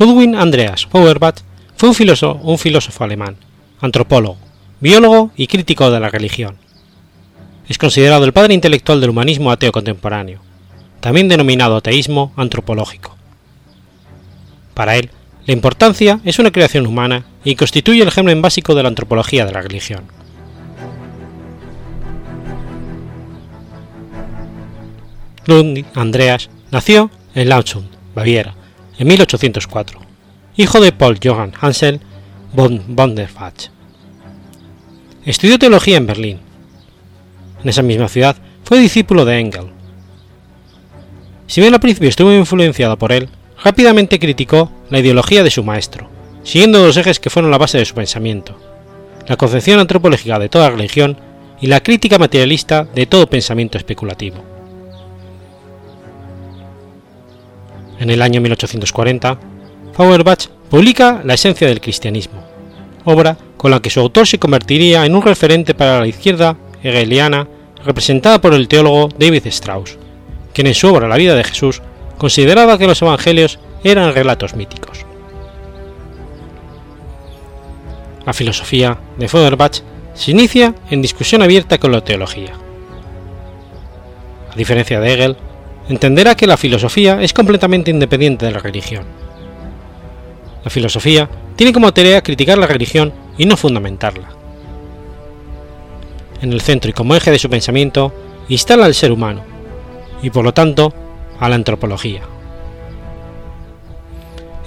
[0.00, 1.42] Ludwig Andreas Fauerbach
[1.76, 3.36] fue un filósofo, un filósofo alemán,
[3.80, 4.36] antropólogo,
[4.80, 6.56] biólogo y crítico de la religión.
[7.68, 10.40] Es considerado el padre intelectual del humanismo ateo contemporáneo,
[10.98, 13.16] también denominado ateísmo antropológico.
[14.74, 15.10] Para él,
[15.46, 19.52] la importancia es una creación humana y constituye el germen básico de la antropología de
[19.52, 20.18] la religión.
[25.48, 28.54] Ludwig Andreas nació en Landshut, Baviera,
[28.98, 29.98] en 1804,
[30.58, 32.00] hijo de Paul Johann Hansel
[32.52, 33.70] von Bonderfach.
[35.24, 36.38] Estudió teología en Berlín.
[37.62, 39.70] En esa misma ciudad fue discípulo de Engel.
[41.46, 43.30] Si bien al principio estuvo influenciado por él,
[43.64, 46.10] rápidamente criticó la ideología de su maestro,
[46.42, 48.60] siguiendo los ejes que fueron la base de su pensamiento,
[49.26, 51.16] la concepción antropológica de toda religión
[51.58, 54.57] y la crítica materialista de todo pensamiento especulativo.
[58.00, 59.38] En el año 1840,
[59.96, 62.44] Feuerbach publica La esencia del cristianismo,
[63.04, 67.48] obra con la que su autor se convertiría en un referente para la izquierda hegeliana
[67.84, 69.98] representada por el teólogo David Strauss,
[70.52, 71.82] quien en su obra La vida de Jesús
[72.18, 75.04] consideraba que los evangelios eran relatos míticos.
[78.26, 79.80] La filosofía de Feuerbach
[80.14, 82.52] se inicia en discusión abierta con la teología.
[84.52, 85.36] A diferencia de Hegel,
[85.88, 89.04] entenderá que la filosofía es completamente independiente de la religión.
[90.64, 94.28] La filosofía tiene como tarea criticar la religión y no fundamentarla.
[96.42, 98.12] En el centro y como eje de su pensamiento
[98.48, 99.42] instala al ser humano,
[100.22, 100.92] y por lo tanto
[101.40, 102.22] a la antropología.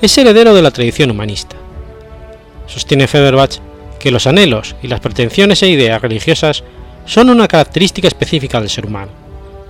[0.01, 1.55] es heredero de la tradición humanista.
[2.65, 3.57] Sostiene Feuerbach
[3.99, 6.63] que los anhelos y las pretensiones e ideas religiosas
[7.05, 9.11] son una característica específica del ser humano,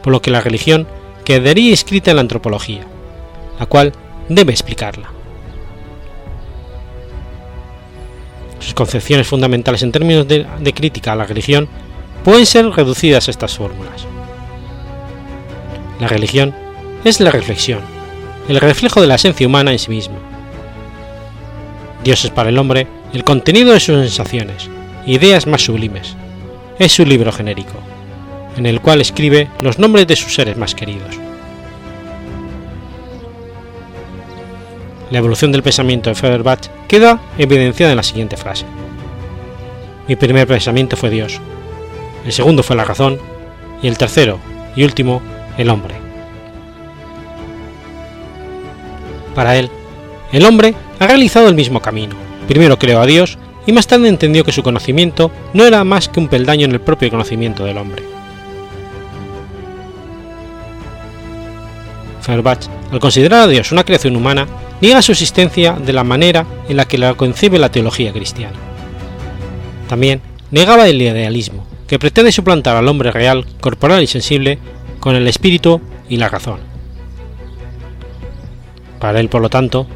[0.02, 0.88] por lo que la religión
[1.24, 2.82] quedaría inscrita en la antropología,
[3.60, 3.94] la cual
[4.30, 5.12] debe explicarla.
[8.60, 11.68] Sus concepciones fundamentales en términos de, de crítica a la religión
[12.24, 14.06] pueden ser reducidas a estas fórmulas.
[16.00, 16.54] La religión
[17.04, 17.80] es la reflexión,
[18.48, 20.18] el reflejo de la esencia humana en sí misma.
[22.04, 24.70] Dios es para el hombre el contenido de sus sensaciones,
[25.06, 26.16] ideas más sublimes.
[26.80, 27.74] Es su libro genérico,
[28.58, 31.18] en el cual escribe los nombres de sus seres más queridos.
[35.10, 38.66] La evolución del pensamiento de Feuerbach queda evidenciada en la siguiente frase.
[40.08, 41.40] Mi primer pensamiento fue Dios,
[42.26, 43.20] el segundo fue la razón
[43.82, 44.40] y el tercero
[44.76, 45.22] y último
[45.58, 45.96] el hombre.
[49.36, 49.70] Para él,
[50.32, 52.16] el hombre ha realizado el mismo camino.
[52.48, 56.20] Primero creó a Dios y más tarde entendió que su conocimiento no era más que
[56.20, 58.04] un peldaño en el propio conocimiento del hombre.
[62.22, 64.48] Feuerbach, al considerar a Dios una creación humana,
[64.80, 68.58] niega su existencia de la manera en la que la concibe la teología cristiana.
[69.90, 74.60] También negaba el idealismo, que pretende suplantar al hombre real, corporal y sensible
[75.00, 76.60] con el espíritu y la razón.
[79.00, 79.88] Para él, por lo tanto,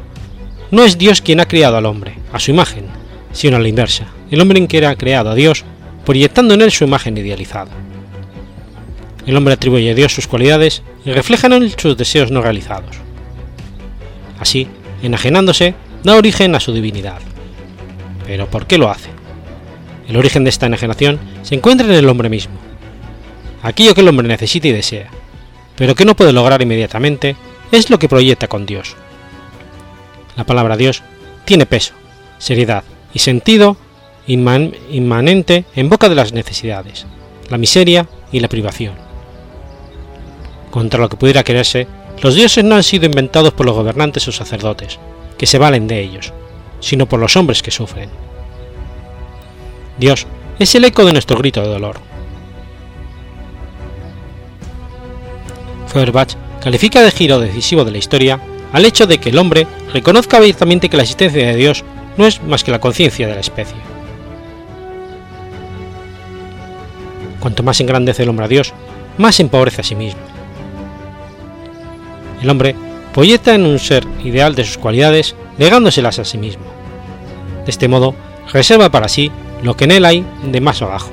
[0.70, 2.86] no es Dios quien ha creado al hombre, a su imagen,
[3.32, 5.64] sino a la inversa, el hombre en que ha creado a Dios,
[6.04, 7.70] proyectando en él su imagen idealizada.
[9.26, 12.96] El hombre atribuye a Dios sus cualidades y refleja en él sus deseos no realizados.
[14.38, 14.68] Así,
[15.02, 15.74] enajenándose,
[16.04, 17.20] da origen a su divinidad.
[18.24, 19.10] Pero ¿por qué lo hace?
[20.08, 22.54] El origen de esta enajenación se encuentra en el hombre mismo.
[23.62, 25.10] Aquello que el hombre necesita y desea,
[25.76, 27.36] pero que no puede lograr inmediatamente,
[27.72, 28.94] es lo que proyecta con Dios.
[30.36, 31.02] La palabra Dios
[31.44, 31.94] tiene peso,
[32.38, 33.76] seriedad y sentido
[34.26, 37.06] inmanente en boca de las necesidades,
[37.48, 39.05] la miseria y la privación.
[40.76, 41.86] Contra lo que pudiera quererse,
[42.20, 44.98] los dioses no han sido inventados por los gobernantes o sacerdotes,
[45.38, 46.34] que se valen de ellos,
[46.80, 48.10] sino por los hombres que sufren.
[49.96, 50.26] Dios
[50.58, 51.96] es el eco de nuestro grito de dolor.
[55.86, 58.38] Feuerbach califica de giro decisivo de la historia
[58.74, 61.84] al hecho de que el hombre reconozca abiertamente que la existencia de Dios
[62.18, 63.78] no es más que la conciencia de la especie.
[67.40, 68.74] Cuanto más engrandece el hombre a Dios,
[69.16, 70.35] más empobrece a sí mismo.
[72.42, 72.74] El hombre
[73.12, 76.64] proyecta en un ser ideal de sus cualidades, negándoselas a sí mismo.
[77.64, 78.14] De este modo,
[78.52, 79.30] reserva para sí
[79.62, 81.10] lo que en él hay de más abajo,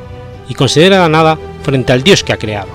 [0.49, 2.69] y considera la nada frente al Dios que ha creado.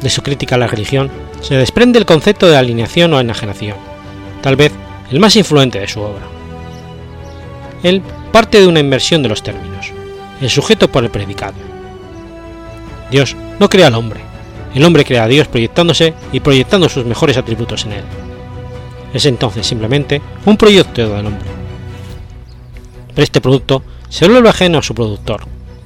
[0.00, 1.10] De su crítica a la religión
[1.40, 3.76] se desprende el concepto de alineación o enajenación,
[4.40, 4.72] tal vez
[5.10, 6.26] el más influente de su obra.
[7.82, 8.02] Él
[8.32, 9.92] parte de una inversión de los términos,
[10.40, 11.67] el sujeto por el predicado.
[13.10, 14.20] Dios no crea al hombre,
[14.74, 18.04] el hombre crea a Dios proyectándose y proyectando sus mejores atributos en él.
[19.14, 21.48] Es entonces simplemente un proyecto del hombre.
[23.08, 25.42] Pero este producto se vuelve ajeno a su productor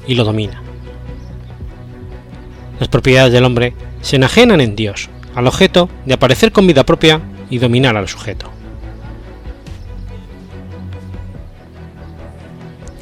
[0.07, 0.63] y lo domina.
[2.81, 7.21] Las propiedades del hombre se enajenan en Dios, al objeto de aparecer con vida propia
[7.49, 8.51] y dominar al sujeto.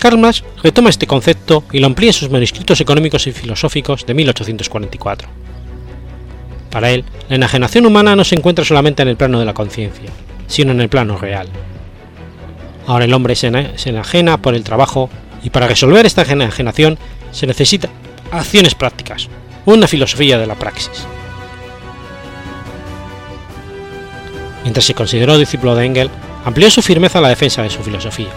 [0.01, 4.15] Karl Marx retoma este concepto y lo amplía en sus manuscritos económicos y filosóficos de
[4.15, 5.29] 1844.
[6.71, 10.09] Para él, la enajenación humana no se encuentra solamente en el plano de la conciencia,
[10.47, 11.49] sino en el plano real.
[12.87, 13.49] Ahora el hombre se
[13.85, 15.11] enajena por el trabajo
[15.43, 16.99] y para resolver esta enajenación
[17.31, 17.91] se necesita
[18.33, 19.29] acciones prácticas,
[19.67, 21.07] una filosofía de la praxis.
[24.63, 26.11] Mientras se consideró discípulo de Engel,
[26.45, 28.29] amplió su firmeza a la defensa de su filosofía.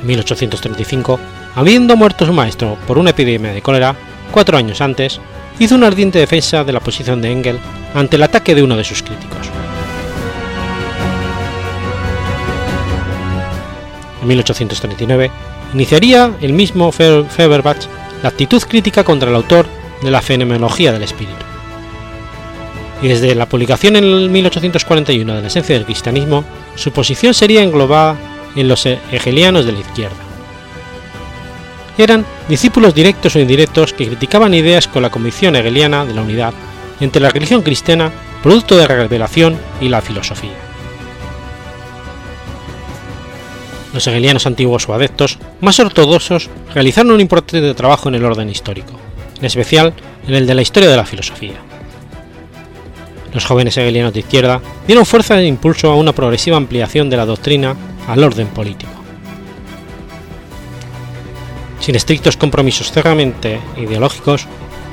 [0.00, 1.18] En 1835,
[1.54, 3.96] habiendo muerto su maestro por una epidemia de cólera,
[4.30, 5.20] cuatro años antes,
[5.58, 7.58] hizo una ardiente defensa de la posición de Engel
[7.94, 9.48] ante el ataque de uno de sus críticos.
[14.22, 15.30] En 1839,
[15.74, 17.86] iniciaría el mismo Feuerbach
[18.22, 19.66] la actitud crítica contra el autor
[20.02, 21.44] de la fenomenología del espíritu.
[23.00, 26.44] Y desde la publicación en 1841 de la esencia del cristianismo,
[26.74, 28.16] su posición sería englobada
[28.58, 30.16] en los hegelianos de la izquierda.
[31.96, 36.54] Eran discípulos directos o indirectos que criticaban ideas con la convicción hegeliana de la unidad
[37.00, 38.10] entre la religión cristiana,
[38.42, 40.56] producto de la revelación, y la filosofía.
[43.94, 48.92] Los hegelianos antiguos o adeptos más ortodoxos realizaron un importante trabajo en el orden histórico,
[49.38, 49.94] en especial
[50.26, 51.67] en el de la historia de la filosofía.
[53.32, 57.26] Los jóvenes hegelianos de izquierda dieron fuerza e impulso a una progresiva ampliación de la
[57.26, 57.76] doctrina
[58.06, 58.92] al orden político.
[61.80, 64.46] Sin estrictos compromisos cerramente ideológicos,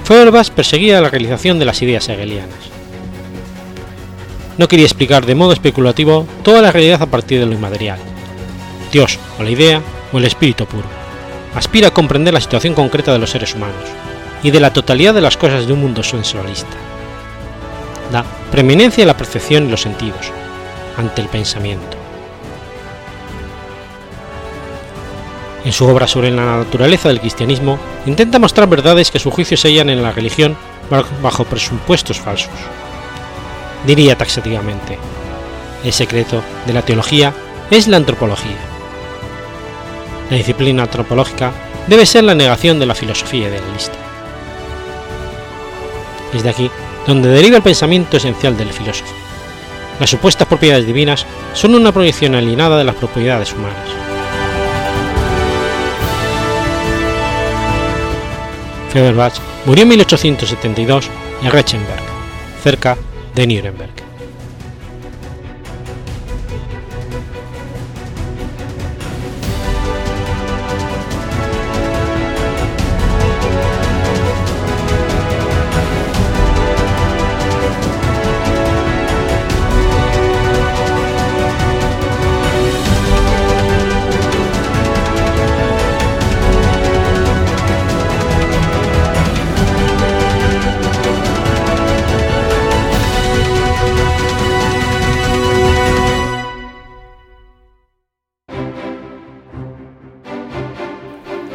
[0.03, 2.59] Feuerbach perseguía la realización de las ideas hegelianas.
[4.57, 7.99] No quería explicar de modo especulativo toda la realidad a partir de lo inmaterial,
[8.91, 9.81] Dios o la idea
[10.13, 10.87] o el espíritu puro.
[11.55, 13.83] Aspira a comprender la situación concreta de los seres humanos
[14.43, 16.77] y de la totalidad de las cosas de un mundo sensualista.
[18.15, 20.31] Da preeminencia a la percepción y los sentidos,
[20.95, 21.97] ante el pensamiento.
[25.65, 29.67] En su obra sobre la naturaleza del cristianismo, intenta mostrar verdades que su juicio se
[29.67, 30.55] hallan en la religión
[31.21, 32.53] bajo presupuestos falsos.
[33.85, 34.97] Diría taxativamente,
[35.83, 37.33] el secreto de la teología
[37.69, 38.55] es la antropología.
[40.29, 41.51] La disciplina antropológica
[41.87, 43.97] debe ser la negación de la filosofía idealista.
[46.33, 46.71] Es de aquí
[47.07, 49.13] donde deriva el pensamiento esencial del filósofo.
[49.99, 53.89] Las supuestas propiedades divinas son una proyección alienada de las propiedades humanas.
[58.91, 59.33] Feuerbach
[59.65, 61.09] murió en 1872
[61.43, 62.03] en Rechenberg,
[62.63, 62.97] cerca
[63.33, 64.04] de Nuremberg.